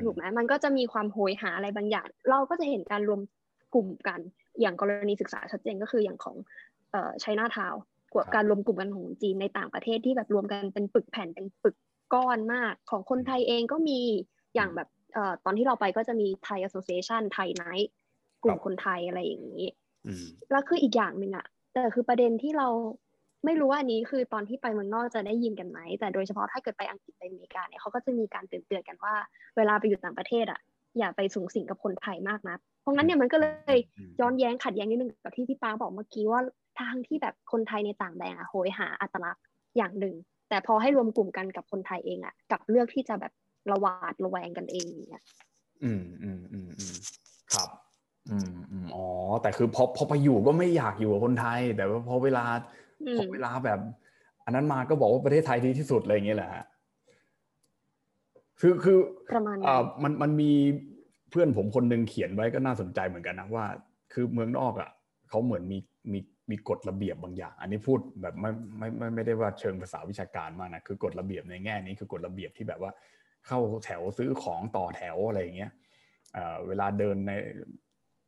[0.05, 3.21] ถูกไหมมันก็จะมีความโหยหาอะไรบางอย่าง เราก็จะเห็นการรวม
[3.75, 4.21] กลุ่มกัน
[4.61, 6.37] อย่างกรณีศึกษาชัดเจนก็คืออย่างของ
[6.91, 7.75] เอ่อไชน่าทาว
[8.13, 11.77] กว่าการรวมกลุ่มกันของจีนในต่างประเทศที่แบบรวมกันเป็นปึกแผ่นเป็นปึก
[12.15, 14.01] ก้อนมากของคนไทยเองก็มี
[14.55, 17.91] อย่างแบบเอ่อตอนที่เราไปก็จะมี Thai Association Thai Night
[18.43, 19.65] กลุ่มคนไทยอะไรอย่างนี้
[20.51, 22.69] แล้วคืออีกอย่างหนึ่งอะแต่คือประเด็นที่เรา
[23.45, 29.15] ไม่รู้ว่าอันนี้คือตอนที่ไปเมืองนอกจะได้ยินกันไหม แต่โดยเฉพาะถ้าเกิดไปอังกฤษไปอเมริกาเนี่ยเขาก็จะมีการเตือนกันว่า
[29.57, 30.61] เวลาไปอยู่ต่างประเทศอะ
[30.99, 33.47] อย่าไปสุงสิงกับคนไทยมากนะเพราะงั้นเนี่ยมันก็เล
[33.77, 33.79] ย
[34.21, 36.41] ย้อนแย้งขัดแย้งนิดนึงกับที่พี่ปาบอกเมื่อกี้ว่า
[36.81, 39.43] ทางที่แบบคนไทยในต่างแดนอะโหยหาอัตลักษณ์
[39.77, 40.15] อย่างหนึ่ง
[40.49, 43.33] แต่พอให้รวมกลุ่มกันกับคนไทยเองอะกับเลือกที่จะแบบ
[43.73, 45.25] ระวาดระแวงกันเองอย่างเงี้ย
[45.83, 46.95] อืมอืมอืมอืม
[47.53, 47.69] ครับ
[48.31, 49.07] อืมอืมอ๋อ
[49.43, 52.45] แต่คือพอพอไปอยู่ก็ไม่อยากอยู่กับคนไทย แต่ว่าพอเวลา
[53.19, 53.81] พมอเวลาแบบ
[54.45, 56.65] อันนั้นมาก็บอกว่าประเทศไทยดีที่สุดอะไรอย่างเงี้ยแหละฮะ
[58.61, 58.99] คือคือ
[59.35, 60.53] ประมาณนั้นอ่ามันมันมี
[61.31, 63.65] เพื่อนผมคนหนึ่งเขียนไว้ก็น่าสนใจเหมือนกันนะว่า
[64.13, 64.91] คือเมืองนอกอะ
[65.29, 65.79] เขาเหมือนมี
[66.13, 66.19] มี
[66.51, 72.93] มีกฎระเบียบบางอย่าง อันนี้พูดแบบไม่ไม่ไม่ไม่ได้ว่าเชิงภาษาวิชาการมากนะคือกฎระเบียบในแง่นี้คือกฎระเบียบที่แบบว่า
[73.47, 75.73] เข้าแถวซื้อของต่อแถวอะไรอย่างเงี้ย
[76.33, 77.33] เอ่อเวลาเดินใน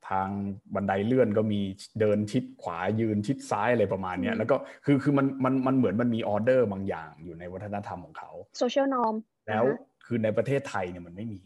[0.08, 0.28] ทาง
[0.74, 1.60] บันไดเลื่อนก็มี
[2.00, 9.14] เดินชิดขวายืนชิดซ้ายอะไรประมาณเนี้ยอืมแล้วก็คือคือมันมันมันเหมือนมันมีออเดอร์บางอย่างอยู่ในวัฒนธรรมของเขาโซเชียลนอม
[9.48, 9.64] แล้ว
[10.06, 11.40] คือในประเทศไทยเนี่ยมันไม่มี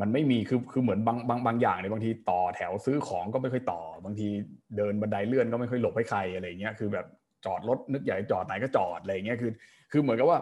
[0.00, 4.28] มันไม่มีคือคือเหมือนบางบางบางอย่างเนี่ยบางทีต่อแถวซื้อของก็ไม่ค่อยต่อ บางที
[4.76, 7.06] เดินบันไดเลื่อนก็ไม่ค่อยหลบให้ใครอะไรเงี้ยคือแบบ
[7.44, 9.52] จอดรถนึกอยากจะจอดไหนก็จอดอะไรเงี้ยคือ
[9.92, 10.38] คือเหมือนกับว่า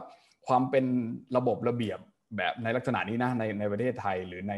[0.46, 0.84] ความเป็น
[1.36, 1.98] ระบบระเบียบ
[2.36, 4.54] แบบในลักษณะนี้นะในในประเทศไทยหรือใน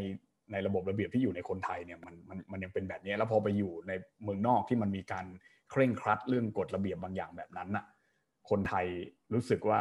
[0.53, 5.27] ในระบบระเบียบที่อยู่ในคนไทยเนี่ยมันมันมันยังเป็นแบบนี้แล้วพอไปอยู่ในเมืองนอกที่มันมีการ
[5.71, 7.85] เคร่งครัดเรื่องกฎระเบียบบางอย่างแบบนั้นน่ะ
[8.51, 8.87] คนไทย
[9.35, 9.81] รู้สึกว่า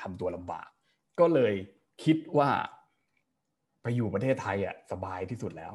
[0.00, 0.68] ทำตัวลำบาก
[1.20, 1.54] ก็เลย
[2.04, 2.50] คิดว่า
[3.82, 5.72] ไปอยู่ประเทศไทยอะสบายที่สุดแล้ว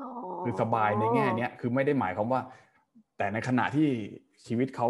[0.00, 0.08] อ๋อ
[0.44, 2.40] คือสบายในแง่เนี้ยคือไม่ได้หมายความว่า
[3.18, 3.88] แต่ในขณะที่
[4.46, 4.88] ชีวิตเขา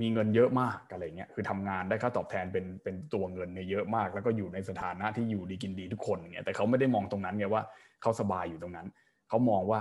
[0.00, 7.62] มีเงินเยอะมากอะไรเงี้ยคือทำงานได้ค่าตอบแทนเป็นเป็นตัวเงินเนี่ยเยอะมาก แล้วก็อยู่ในสถานะที่อยู่ดีกินดีทุกคนอย่างเงี้ยแต่เขาไม่ได้มองตรงนั้นไงว่า
[8.02, 8.86] เขาสบายอยู่ตรงนั้น
[9.28, 9.80] เขามองว่า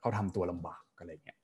[0.00, 1.38] เขาทำตัวลำบากอะไรเงี้ย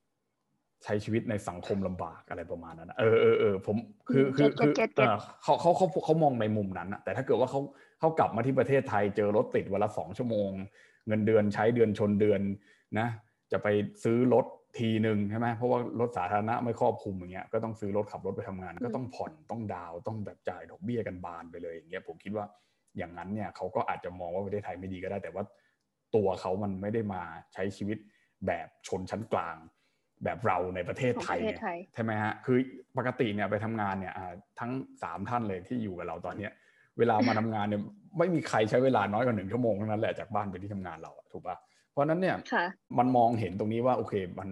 [0.85, 3.77] ใช้ชีวิตในสังคมลำบากอะไรประมาณนั้นนะเออเออเออผม
[4.09, 7.61] คือคือคือเก็ตเก็ตเออเขาเขาเขาเขามองในมุมนั้นอะแต่ถ้าเกิดว่าเขา
[8.01, 10.51] เขากลับมาที่ประเทศไทยเจอรถติดวันละสองชั่วโมง
[11.09, 12.41] เงินเดือนใช้เดือนชนเดือน
[12.99, 13.09] นะ
[13.53, 13.69] จะไป
[14.05, 14.47] ซื้อรถ
[14.79, 22.45] ทีหนึ่งใช่ไหมเพราะว่ารถสาธารณะไม่ครอบคลุมอย่างเงี้ยก็ต้องซื้อรถขับรถไปทำงาน ก็ต้องผ่อนต้องดาวน์ต้องแบบจ่ายดอกเบี้ยกันบานไปเลยอย่างเงี้ยผมคิดว่า
[22.99, 25.43] อย่างนั้นเนี่ยเขาก็อาจจะมองว่าประเทศไทยไม่ดีก็ได้แต่ว่า
[26.14, 27.23] ตัวเขามันไม่ได้มา
[27.55, 27.99] ใช้ชีวิต
[28.46, 29.57] แบบชนชั้นกลาง
[30.25, 32.59] แบบเราในประเทศของไทปยระเทศเนี่ยไทยใช่ไหมฮะคือ
[32.99, 36.53] ปกติเนี่ยไปทำงานเนี่ยอ่าทั้งสามท่านเลยที่อยู่กับเราตอนเนี้ย
[36.99, 37.83] เวลามาทำงานเนี่ย
[38.18, 41.57] ไม่มีใครใช้เวลาน้อยกว่าหนึ่งชั่วโมงเท่านั้นแหละจากบ้านไปที่ทำงานเราอะถูกปะ
[41.90, 42.64] เพราะฉะนั้นเนี่ยค่ะ
[42.99, 44.51] มันมองเห็นตรงนี้ว่าโอเคมัน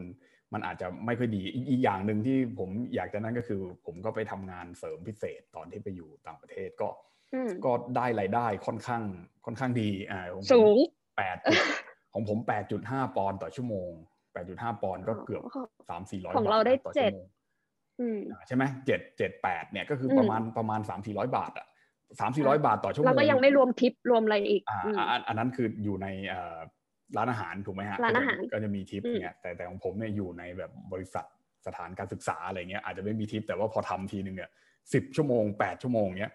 [0.53, 6.89] มันอาจจะไม่ค่อยดีอีกอีกอย่างหนึ่งที่ผมอยากจะนั่นก็คือ ผมก็ไปทำงานเสริมพิเศษตอนที่ไปอยู่ต่างประเทศก็
[7.35, 9.03] อืมก็ได้รายได้ค่อนข้าง
[9.45, 10.79] ค่อนข้างดีอ่าของผมสูง
[11.19, 11.37] แปด
[12.13, 13.91] ของผมแปดจุดห้าปอนด์ต่อชั่วโมง
[14.33, 17.27] แปดจุดห้าปอนด์ก็เกือบอ๋อสามสี่ร้อยของบาทเราได้ต่อเจ็ชั่ดวโมง
[18.01, 21.67] อืมอ่าใช่ไหมเจ็ดเจ็ดแปดเนี่ยก็คืออมประมาณประมาณสามสี่ร้อยบาทอะ
[22.21, 26.59] สามสี่ร้อยบาทต่อชั่วโมแล้วงก็ยังไม่รวมทิปรวมอะไรอีกอ่าอืมอ่าอันอันนั้นคืออยู่ในเอ่อ
[27.17, 31.25] ร้านอาหารถูกไหมฮะร้านอาหารก็จะก็จะมีทิปอืมเนี่ยแต่แต่ของผมเนี่ยอยู่ในแบบบริษัท
[31.67, 34.51] สถานการศึกษาอะไรเงี้ยอาจจะไม่มีทิปแต่ว่าพอทำทีนึงเนี่ย
[34.95, 36.33] สิบชั่วโมงแปดชั่วโมงเนี้ย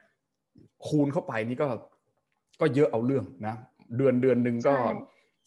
[0.87, 1.67] คูณเข้าไปนี่ก็
[2.61, 3.55] ก็เยอะเอาเรื่องนะ
[3.97, 4.84] เดือนเดือนหนึ่งก็ใช่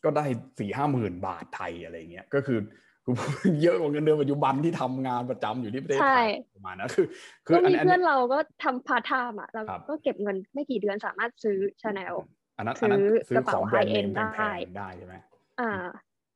[0.04, 0.24] ก็ได้
[0.58, 2.58] สี่ห้าหมื่นบาทไทยอะไรเงี้ยก็คือ
[3.04, 7.06] คือเยอะกว่าเงินเดือนปัจจุบันที่ทำงานประจำอยู่ที่ประเทศไทใช่ยประมาณนั้นคือ
[7.46, 12.14] คืก็ออันมีนี้อันเพื่อนนี้เราก็ทำพาร์ทไทม์อะครับก็เก็บเงินไม่กี่เดือนสามารถซื้อชาแนล
[12.56, 15.14] อันนั้นอันนั้นซื้อซื้อกระเป๋าของแบรนด์เนม high-end แพได้งๆได้ใช่ไหม
[15.60, 15.86] อ่า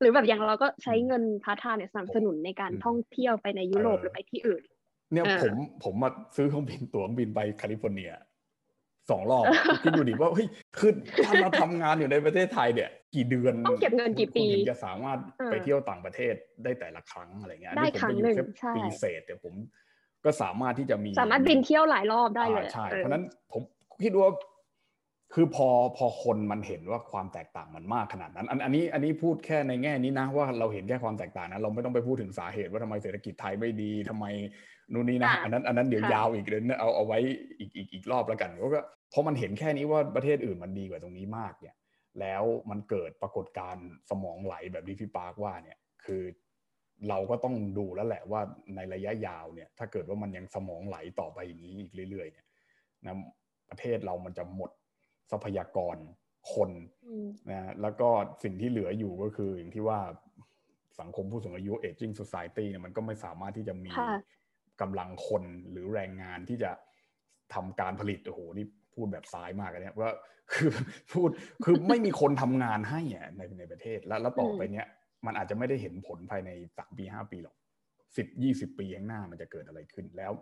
[0.01, 4.63] หรือแบบอย่างเราก็ใช้อืมเงินพาร์ทไทม์เนี่ยสนับสนุนในการอืมท่องเที่ยวไปในยุโรปเออหรือไปที่อื่น
[5.13, 8.11] เนี่ยอ่าผมผมมาซื้อเครื่องบินตั๋วเครื่องบินไปแคลิฟอร์เนีย
[9.11, 9.45] สองรอบ
[9.83, 10.47] คิดดูดิว่าเฮ้ย
[10.79, 10.93] คือ
[11.27, 19.55] ถ้าเราทำงานอยู่ในประเทศไทยเนี่ย กี่เดือนต้องเก็บเงินกี่คุณปีคุณถึงจะสามารถเออไปเที่ยวต่างประเทศได้แต่ละครั้งอะไรเงี้ยได้นี่ผมครั้ไปงอยู่หนึ่งแค่ใช่ปีเศษแต่ผม
[20.25, 23.63] ก็สามารถที่จะมี สามารถบินเที่ยวหลายรอบได้เลยอ่าใช่ออเพราะฉะนั้นผม
[24.05, 24.31] คิดว่า
[25.35, 34.27] คือพอพอคนมันเห็นว่าความแตกต่างมันมากขนาดนั้น อันอันนี้อันนี้พูดแค่ในแง่นี้นะว่าเราเห็นแค่ความแตกต่างนะเราไม่ต้องไปพูดถึงสาเหตุว่าทำไมเศรษฐกิจไทยไม่ดีทำไม
[34.93, 37.19] นู่นนี่นะอะอันนั้นอันนั้นเดี๋ยวค่ะยาวอีกเดี๋ยวเอาเอาไว้
[37.59, 38.51] อีกอีกอีกรอบแล้วกัน
[39.11, 41.77] เพราะว่าพอมันเห็นแค่นี้ว่าประเทศอื่นมันดีกว่าตรงนี้มากเนี่ย
[42.21, 46.23] แล้วมันเกิดปรากฏการณ์สมองไหลแบบที่พี่ปาร์คว่าเนี่ย คือ
[47.09, 48.41] เราก็ต้องดูแล้วแหละว่า
[48.75, 52.47] ในระยะยาวเนี่ย ถ้าเกิดว่ามันยังสมองไหลต่อไปอย่างนี้อีกเรื่อย ๆ เนี่ย
[53.05, 53.17] นะ
[53.71, 54.71] ประเทศเรามันจะหมด
[55.31, 55.97] ทรัพยากร
[56.55, 56.71] คน
[57.07, 58.09] อืมนะแล้วก็
[58.45, 60.01] สิ่งที่เหลืออยู่ก็คืออย่างที่ว่า
[61.01, 64.13] สังคมผู้สูงอายุ aging society เนี่ยมันก็ไม่สามารถที่จะมีค่ะ
[64.81, 66.71] กำลังคนหรือแรงงานที่จะ
[67.55, 70.13] ทำการผลิตโอ้โหนี่ พูดแบบซ้ายมากเลยเนี่ยว่า
[70.53, 70.71] คือ
[71.13, 71.31] พูด
[71.65, 74.87] คือไม่มีคนทำงานให้อะในในประเทศแล้วแล้วต่อไปเนี้ย
[75.27, 77.57] มันอาจจะไม่ได้เห็นผลภายในสามปีห้าปีหรอก
[78.17, 80.33] สิบยี่สิบปีข้างหน้ามันจะเกิดอะไรขึ้นแล้ว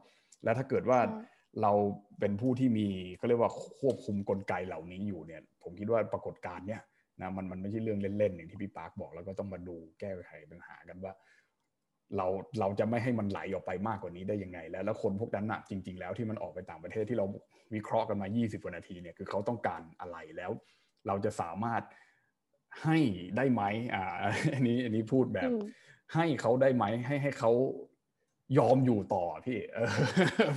[0.45, 1.73] แล้วถ้าเกิดว่าใช่เรา
[2.21, 6.83] เป็นผู้ที่มีเขาเรียกว่าควบคุมกลไกเหล่านี้อยู่เนี่ย ผมคิดว่าปรากฏการณ์เนี่ย
[7.21, 11.13] นะมันมันไม่ใช่เรื่องเล่นๆอย่างที่พี่ปาร์คบอกแล้วก็ต้องมาดูแก้ไขปัญหากันว่า
[12.17, 12.27] เรา
[12.61, 17.27] เราจะไม่ให้มันไหลออกไปมากกว่านี้ได้ยังไง แล้วแล้วคนพวกนั้นน่ะจริง ๆ แล้วที่มันออกไปต่างประเทศที่เรา
[17.75, 20.51] วิเคราะห์กันมา 20กว่านาทีเนี่ยคือเขาต้องการอะไรแล้ว
[21.07, 21.83] เราจะสามารถ
[22.83, 22.99] ให้
[23.37, 23.63] ได้ไหม
[23.95, 24.05] อ่า
[24.55, 25.61] อันนี้อันนี้พูดแบบอืม
[26.15, 27.53] ให้เขาได้ไหมให้ให้เขา
[28.59, 29.91] ยอมอยู่ต่อพี่เออ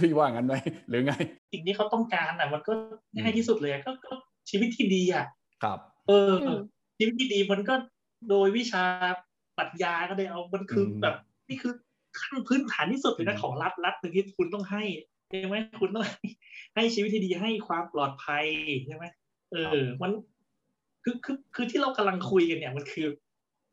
[0.02, 0.56] พี่ว่างั้นไหม
[0.90, 1.14] หรือไง
[1.54, 2.74] สิ่งที่เขาต้องการอะ มันก็
[3.18, 4.14] ง่ายที่สุดเลยก็ก็
[4.50, 5.26] ชีวิตที่ดีอะ
[5.64, 6.60] ครับ เอออืม
[6.98, 7.76] ชีวิตที่ดีมันก็
[8.30, 8.84] โดยวิชา
[9.58, 11.16] ปรัชญาก็ได้เอามันคืออมแบบ
[11.52, 11.74] นี่คือ
[12.20, 14.84] ขั้นพื้นฐานที่สุดเลยนะอืมของรัฐรัฐหนึ่งที่คุณต้องให้
[15.30, 16.20] ใช่ไหมคุณต้องให้
[16.76, 18.46] ให้ชีวิตที่ดีให้ความปลอดภัย
[18.88, 19.06] ใช่ไหม
[19.52, 20.12] เออ มัน
[21.04, 23.08] คือคือคือที่เรากำลังคุยกันเนี่ยมันคือ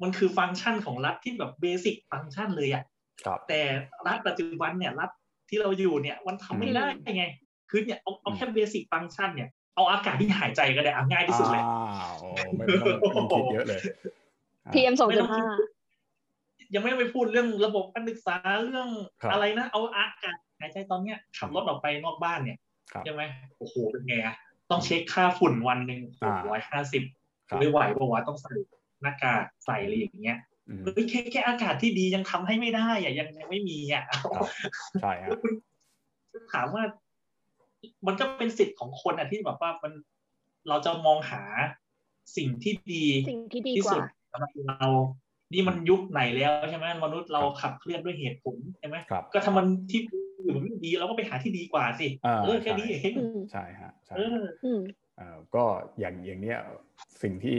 [0.03, 2.85] มันคือฟังก์ชันของรัฐที่แบบเบสิกฟังก์ชันเลยอะ
[3.25, 3.61] ครับแต่
[4.07, 5.11] รัฐปัจจุบันเนี่ยรัฐ
[5.49, 6.87] ที่เราอยู่เนี่ย มันทำไม่ได้
[7.17, 7.25] ไง
[7.71, 13.81] คือเนี่ยเอาเอาแค่เบสิกฟังก์ชันเนี่ยเอาอากาศที่หายใจก็ได้เอาง่ายที่สุดเลยอ้าวโอ้ไม่ไม่ต้องไม่ต้องคิดเยอะเลย
[14.67, 15.78] อ่า PM สองไม่จุต้ดองคิห้าด
[16.75, 18.89] ยังไม่ไปพูดเรื่องระบบการศึกษาเรื่อง
[19.23, 22.59] ครับอะไรนะ เอาอากาศหายใจตอนเนี้ยขับรถออกไปนอกบ้านเนี่ย
[22.93, 23.23] ครับใช่ไหม
[23.59, 24.35] โอ้โหเป็นไงอะ
[24.71, 27.03] ต้องเช็คค่าฝุ่นวันหนึ่งอ่าร้อยห้าสิบ
[27.49, 28.53] ครับไม่ไหวเพราะว่าต้องใส่
[29.03, 34.47] หน้ากากใส่อะไรอย่างเงี้ยอืมเฮ้ยแค่แค่อากาศที่ดียังทำให้ไม่ได้อะยังยังไม่มีอะครับ
[35.03, 36.83] ใช่ฮะคุณถามว่า
[38.07, 39.93] มันก็เป็นสิทธิ์ของคนอะที่แบบว่ามัน
[40.69, 41.43] เราจะมองหา
[42.37, 44.03] สิ่งที่ดีสิ่งที่ดีที่กว่าสุด
[44.33, 44.87] สำหรับเรา
[45.53, 50.01] นี่มันยุคไหนแล้วใช่ไหมมนุษย์เราขับเคลื่อนด้วยเหตุผลใช่ไหมครับก็ถ้ามันที่
[50.45, 54.81] อยู่มันไม่ดีเราก็ไปหาที่ดีกว่าสิอ่าเออแค่นี้ใช่เองอืมใช่ฮะใช่เอออืม
[55.17, 55.65] เอ่อก็
[56.01, 56.59] อย่างอย่างเนี้ย
[57.23, 57.59] สิ่งที่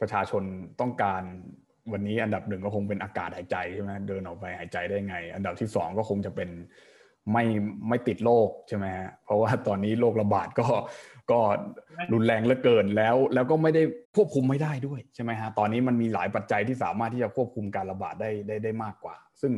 [0.00, 0.42] ประชาชน
[0.80, 1.22] ต้องการ
[1.92, 6.50] วันนี้อันดับหนึ่งก็คงเป็นอากาศหายใจใช่ไหมเดินออกไปหายใจได้ไง อันดับที่สองก็คงจะเป็น
[7.32, 7.44] ไม่
[7.88, 10.66] ไม่ติดโรคใช่ไหมฮะเพราะว่าตอนนี้โรคระบาดก็
[11.30, 11.40] ก็
[12.12, 13.82] รุนแรงเหลือเกินแล้ว แล้วก็ไม่ได้
[14.16, 19.52] ควบคุมไม่ได้ด้วยใช่ไหมฮะตอนนี้มันมีหลายปัจจัยที่สามารถที่จะควบคุมการระบาดได้ได้ได้มากกว่า ซึ่ง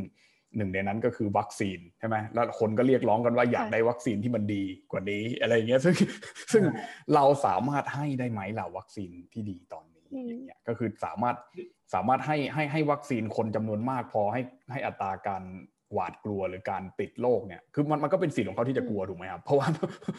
[0.56, 5.94] หนึ่งในนั้นก็คือวัคซีนใช่ไหมแล้วคนก็เรียกร้องกันว่าอยากค่ะได้วัคซีนที่มันดีกว่านี้ อะไรอย่างเงี้ยซึ่ง
[6.52, 6.64] ซึ่ง
[7.14, 11.36] เราสามารถให้ได้ไหมล่ะวัคซีนที่ดีตอนนี้อืมอย่างเงี้ยก็คือสามารถ
[11.94, 14.40] สามารถให้ให้ให้วัคซีนคนจำนวนมากพอให้
[14.72, 15.42] ให้อัตราการ
[15.94, 19.66] หวาดกลัวหรือการติดโรคเนี่ยคือมันมันก็เป็นสิทธิ์ของเขาที่จะกลัวถูกไหมครับเพราะว่า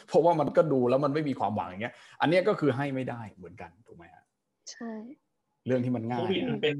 [0.07, 4.23] เพราะว่ามันก็ดูแล้วมันไม่มีความหวังอย่างเงี้ย อันเนี้ยก็คือให้ไม่ได้เหมือนกันถูกไหมฮะ
[4.71, 4.93] ใช่
[5.67, 6.77] เรื่องที่มันง่าโคยวิดมันอะเป็น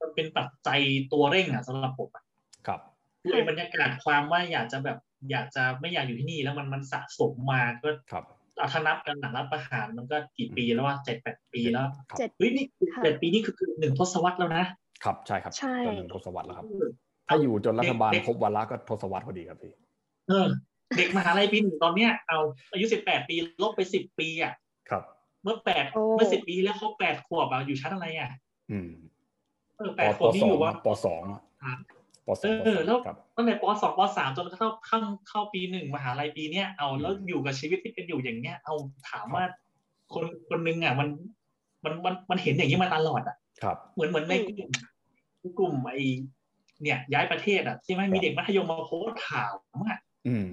[0.00, 0.80] มันเป็นปัจจัย
[1.12, 2.24] ตัวเร่งอะสำหรับผมอะ
[2.66, 2.80] ครับ
[3.22, 4.98] คือไอ้บรรยากาศความว่าอยากจะแบบ
[5.30, 8.24] อยากจะไม่อยากอยู่ที่นี่แล้วมันมันสะสมมาก็ครับ
[8.56, 14.64] เอาถ้านับกันหลังรัฐประหารมันก็กี่ปีแล้วว่าเจ็ดแปดปีแล้วครับเจ็ดเฮ้ยนี่ค่ะเจ็ดปีนี่คือคือหนึ่งทศวรรษแล้วนะ
[15.04, 16.88] ครับใช่ครับใช่จนถึงทศวรรษแล้วครับเออ
[17.28, 19.72] ถ้าอยู่จนรัฐบาลเด็กครบวาระก็ทศวรรษพอดีครับพี่
[20.28, 20.46] เออ
[20.96, 22.38] เด็กมหาลัยปีหนึ่งตอนเนี้ยเอา
[22.72, 24.52] อายุสิบแปดปีลบไปสิบปีอะ
[24.90, 25.02] ครับ
[25.42, 28.30] เมื่อแปดโอ้เมื่อสิบปีแล้วเขาแปดขวบอะอยู่ชั้นอะไรอะ
[28.70, 28.90] อืม
[29.78, 31.78] เออปแปดขปวบนี่สอองยู่ว่าปสองอะครับ
[32.26, 38.74] ปสองปเออสามแล้วครับตั้งแต่ปสองปสามจนเข้าเข้าเข้าปีหนึ่งมหาลัยปีเนี้ยเอาแล้วอืมอยู่กับชีวิตที่เป็นอยู่อย่างเนี้ย เอา
[39.10, 39.44] ถามว่า
[40.12, 41.08] คนคนหนึงอะมัน
[41.84, 44.70] มันมันมันเห็นอย่างนี้มาตลอดอะครับ เหมือนเหมือนในกลุ่ม
[45.58, 45.96] กลุ่มไอ
[46.82, 49.56] เนี่ย ย้ายประเทศอะใช่ไหมมีเด็กมัธยมมาโพสต์ถาม
[49.88, 50.48] อะอืม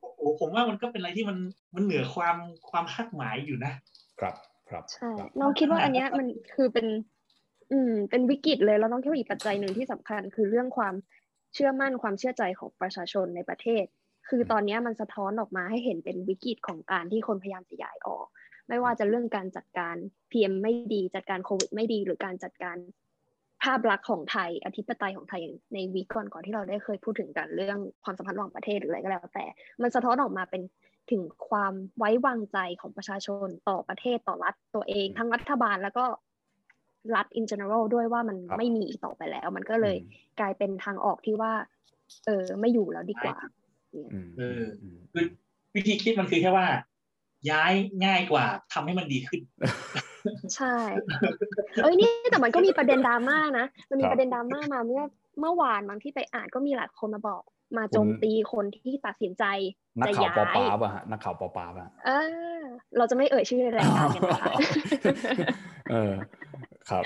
[0.00, 1.38] โอ้โหผมว่ามันก็เป็นอะไรที่มัน
[1.74, 2.36] มันเหนือความ
[2.70, 3.72] ความคาดหมายอยู่นะ
[4.20, 4.34] ครับ
[4.70, 6.86] ครับใช่ครับน้องคิดว่าอันเนี้ยมันคือเป็น
[7.72, 10.94] อืม เป็นวิกฤตเลยแล้วน้องคิดว่าอีกปัจจัยหนึ่งที่สำคัญ คือเรื่องความ
[11.54, 13.84] เชื่อมั่นความเชื่อใจของประชาชนในประเทศ
[14.28, 18.26] คือตอนเนี้ยมันสะท้อนออกมาให้เห็นเป็นวิกฤตของการที่คนพยายามจะย้ายออก
[18.68, 19.96] ไม่ว่าจะเรื่องการจัดการ
[20.30, 22.76] PM ไม่ดีจัดการโควิดไม่ดี หรือการจัดการ
[23.64, 29.44] ภาพลักษณ์ของไทยอธิปไตยของไทยอย่างในวีคก่อนก่อนที่เราได้เคยพูดถึงกันเรื่องความสัมพันธ์ระหว่างประเทศหรืออะไรก็แล้ว แต่
[29.82, 30.62] มันสะท้อนออกมาเป็น
[31.10, 36.04] ถึงความไว้วางใจของประชาชนต่อประเทศต่อรัฐตัวเอง ทั้งรัฐบาลแล้วก็
[37.14, 41.52] รัฐ in general ด้วยว่ามันครับไม่มีอีกต่อไปแล้ว มันก็เลยอืมกลายเป็นทางออกที่ว่า
[42.26, 43.36] เออไม่อยู่แล้วดีกว่า
[43.92, 44.62] อืมเออ
[44.94, 45.24] มคือ
[45.74, 46.66] วิธีคิดมันคือแค่ว่า
[47.50, 47.72] ย้าย
[48.04, 49.40] ง่ายกว่าทำให้มันดีขึ้น
[50.56, 50.76] ใช่
[51.82, 55.02] เอ้ยนี่แต่มันก็มีประเด็นดราม่านะมันมีครับประเด็นดราม่ามาเมื่อ
[55.40, 57.42] เมื่อวานบางที่ไปอ่านก็มีหลายคนมาบอก
[57.76, 59.44] มาโจมตีคนที่ตัดสินใจ
[60.00, 62.10] นักจะข่าวย้าปอยปาป่ะฮะนักข่าวปอปาป่ะเอ
[62.58, 62.60] อ
[62.96, 64.54] เราจะไม่เอ่ยชื่อในรายการกันนะคะ
[65.90, 66.12] เออ
[66.90, 67.04] ครับ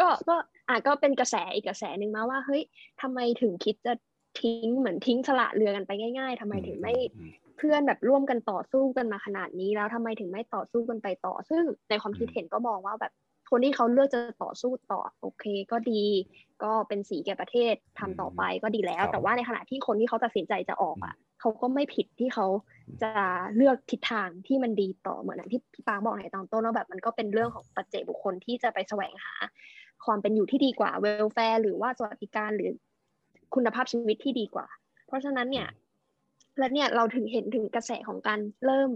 [0.00, 0.36] ก็ก็
[0.68, 2.62] อะก็เป็นกระแสอีกกระแสหนึ่งมาว่าเฮ้ย
[3.02, 3.94] ทำไมถึงคิดจะ
[4.40, 13.12] ทิ้งเหมือนทิ้งสละเรือกันไปง่าย ๆทำไมถึงไม่อืม เพื่อนแบบร่วมกันต่อสู้กันมาขนาดนี้แล้วทำไมถึงไม่ต่อสู้กันไปต่อ ซึ่งในความคิดอืมเห็นก็มองว่าแบบ
[13.50, 16.04] คนที่เขาเลือกจะต่อสู้ต่อโอเคก็ดี
[16.62, 22.46] ก็เป็นสีแก่ประเทศทำต่อไปก็ดีแล้ว แต่ว่าในขณะที่คนที่เขาตัดสินใจจะออกอะเขาก็ไม่ผิดที่เขา
[23.02, 23.12] จะ
[23.56, 29.34] เลือกทิศทางที่มันดีต่อเหมือนอย่างที่พี่ปาบอกในตอนต้นว่าแบบมันก็เป็นเรื่องของปัจเจกบุคคลที่จะไปแสวงหา
[30.06, 32.70] ความเป็นอยู่ที่ดีกว่าเวลแฟร์หรือว่าสวัสดิการหรือ
[33.54, 34.66] คุณภาพชีวิตที่ดีกว่า
[35.06, 35.68] เพราะฉะนั้นเนี่ย
[36.58, 38.90] และเนี่ยเราถึงเห็นถึงกระแสของการเริ่ม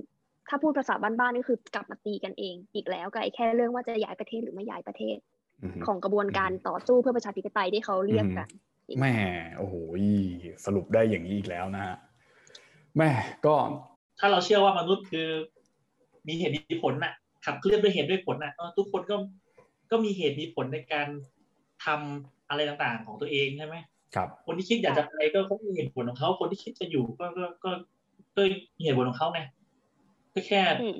[0.48, 5.16] ถ้าพูดภาษาบ้านๆนี่คือกลับมาตีกันเอง อีกแล้วกับไอ้แค่เรื่องว่าจะย้ายประเทศหรือไม่ย้ายประเทศ
[5.62, 8.48] อืมของกระบวนการต่อสู้เพื่อประชาธิปไตยที่เขาเรียกกัน
[9.01, 9.14] แม่
[9.59, 9.75] โอ้โห
[10.64, 11.96] สรุปได้อย่างนี้อีกแล้วนะฮะ
[12.96, 13.11] แม่
[13.46, 13.55] ก็
[14.20, 15.29] ถ้าเราเชื่อว่ามนุษย์คือ
[16.29, 19.16] มีเหตุมีผลน่ะขับเคลื่อนด้วยเหตุด้วยผลน่ะเออทุกคนก็
[19.90, 21.09] ก็มีเหตุมีผลในการ
[21.85, 23.77] ทำอะไรต่างๆของตัวเองใช่ไหม
[24.14, 27.70] ครับ คนที่คิดอยากจะไปก็เขามีเหตุผลของเขาคนที่คิดจะอยู่ก็ก็ก็
[28.37, 28.42] ก็
[28.77, 29.40] มีเหตุผลของเขาไง
[30.35, 30.96] ก็แค่อืม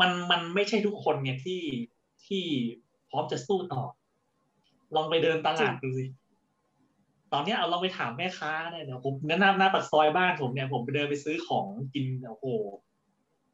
[0.00, 1.62] มันมันไม่ใช่ทุกคนเนี่ยที่
[2.26, 2.44] ที่
[3.10, 3.82] พร้อมจะสู้ต่อ
[4.94, 6.06] ลองไปเดินตลาดดูสิ
[7.32, 12.46] ตอนเนี้ยเอาลองไปถามแม่ค้าเนี่ยเดี๋ยวผมหน้าหน้าปากซอยบ้านผมเนี่ยผมไปเดินไปซื้อของกินโอ้โห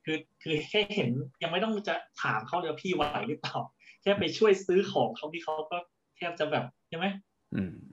[0.05, 1.11] คือคือแค่เห็น
[1.43, 3.57] ยังไม่ต้องจะถามเขาเลยว่าพี่ไหวหรือเปล่า
[4.03, 5.77] แค่ไปช่วยซื้อของเขาที่เขาก็
[6.17, 7.30] แทบจะแบบใช่ไหมอืม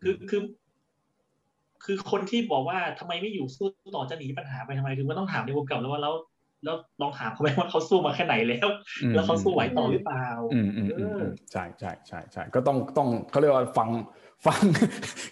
[0.03, 0.41] คือคือ
[1.83, 6.13] คือคนที่บอกว่าทำไมไม่อยู่สู้ต่อจะหนีปัญหาไปทำไม คือมันต้องถามในวงกลับแล้วว่าแล้ว
[6.65, 8.67] แล้วลองถามเขาไหมว่าเขาสู้มาแค่ไหนแล้ว
[9.03, 13.89] อืมแล้วเขาสู้ไหวต่อหรือเปล่าอืมอืมเออืมออืมใช่ใช่ใช่ใช่ก็ต้องต้องเขาเรียกว่าฟัง
[14.45, 14.59] ฟัง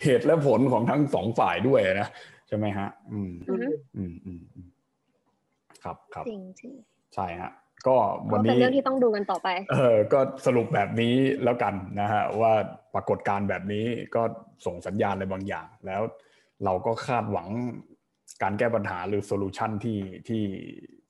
[0.04, 2.08] เหตุและผลของทั้งสองฝ่ายด้วยนะ
[2.48, 4.68] ใช่ไหมฮะ อืมอือฮึอืมอืมอืม
[5.84, 6.74] ครับครับจริงจริง
[7.16, 7.52] ใช่ฮะ
[7.88, 12.54] ก็ๆวันก็เป็นนี้เรื่องที่ต้องดูกันต่อไป เอก็สรุปแบบนี้แล้วกันนะฮะว่า
[12.94, 13.86] ปรากฏการณ์แบบนี้
[14.16, 14.22] ก็
[14.66, 16.02] ส่งสัญญาณอะไรบางอย่าง แล้ว
[16.66, 17.48] เราก็คาดหวัง
[18.44, 20.44] การแก้ปัญหาหรือ solution ที่ที่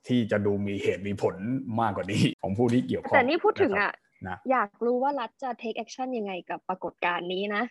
[0.08, 1.36] ที่จะดูมีเหตุมีผล
[1.82, 3.94] มากกว่านี้ของผู้ที่เกี่ยวข้องแต่นี่พูดถึงนะครับอะ
[4.28, 7.64] นะอยากรู้ว่ารัฐจะ take action ยังไงกับปรากฏการณ์นี้นะ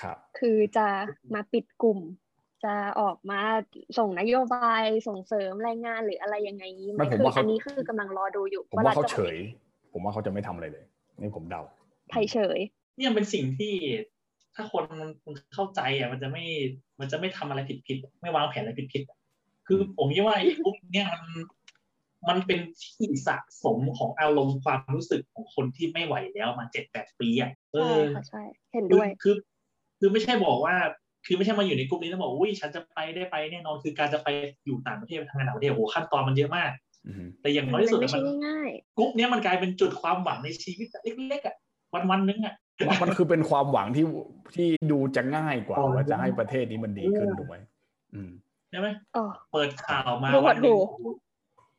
[0.00, 0.86] ครับ คือจะ
[1.34, 1.98] มาปิดกลุ่ม
[2.64, 3.40] จะออกมา
[3.98, 9.36] ส่งนโยบายส่งเสริมแรงงานหรืออะไรยังไงนี้ไหมไม่ผมคือว่าเขาอันนี้คือกำลังรอดูอยู่ ผมว่าเขารัฐจะเฉย
[9.92, 10.84] ผมว่าเขาจะไม่ทำอะไรเลย
[11.20, 11.62] นี่ผมเดา
[12.10, 12.58] ไทยเฉย
[12.96, 13.74] เนี่ยเป็นสิ่งที่
[14.54, 16.44] ถ้าคนมันเข้าใจอะมันจะไม่
[17.00, 21.32] มันจะไม่ทำอะไรผิดผิดๆไม่วางแผนอะไรผิดผิดๆคือผมคิดว่าไอ้พวกเนี่ยมัน
[22.28, 28.42] มันเป็นที่สะสมของอารมณ์ความรู้สึกของคนที่ไม่ไหวแล้วมาเจ็ดแปดปีอะเอใช่อค่ะใช่
[28.72, 29.34] เห็นคือด้วยคือ
[29.98, 30.76] คือไม่ใช่บอกว่า
[31.28, 34.28] คือไม่ใช่มาอยู่ในกลุ่มนี้แล้วบอกอุ้ยฉันจะไปได้ไปแน่นอนคือการจะไป
[34.66, 36.70] อยู่ต่างประเทศไปทำงานต่างประเทศโอ้โหขั้นตอนมันเยอะมาก
[37.06, 40.88] อือฮึแต่อย่างน้อยที่สุดมันไม่อะใช่มันง่ายกลุ่มเนี้ยมันกลายเป็นจุดความหวังในชีวิต
[41.28, 41.56] เล็กๆอะ
[41.94, 42.54] วันวันๆนึงอะ
[42.86, 44.04] ว่ามันคือเป็นความหวังที่
[44.56, 47.56] ที่ดูจะง่ายกว่าอ๋อว่าจะให้ประเทศนี้มันดีขึ้นถูกไหม
[48.14, 48.30] อืม
[48.70, 51.12] ใช่ไหมๆอ๋อเปิดข่าวมาดูหดวันหนึ่งหู่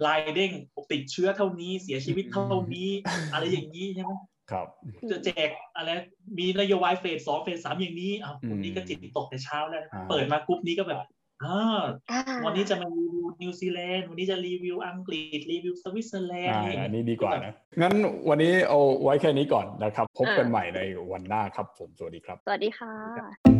[0.06, 0.52] ลายเด้ง
[0.92, 2.90] ติดเชื้อเท่านี้เสียชีวิตเท่านี้
[3.34, 4.12] อะไรอย่างนี้ใช่ไหม
[4.52, 4.68] ครับ
[5.12, 5.90] จะแจกอะไร
[6.38, 11.00] มีนโยบาย phase สอง phase สามอย่างนี้อ้าวอืมคนนี้ก็จิตตกแต่เช้าแล้วอ่าเปิดมากรุ๊ปนี้ก็แบบ
[11.44, 11.82] อ่า
[12.12, 17.94] อ่าวันนี้จะมารีวิวนิวซีแลนด์วันนี้จะรีวิวอังกฤษรีวิวสวิตเซอร์แลนด์อ่าอะไรอย่างอันเงี้ยนี้ดีกว่านะงั้น
[18.30, 20.80] วันนี้เอาไว้แค่นี้ก่อนนะครับ พบกันใหม่ใน
[21.12, 23.59] วันหน้าครับผมสวัสดีครับ สวัสดีค่ะ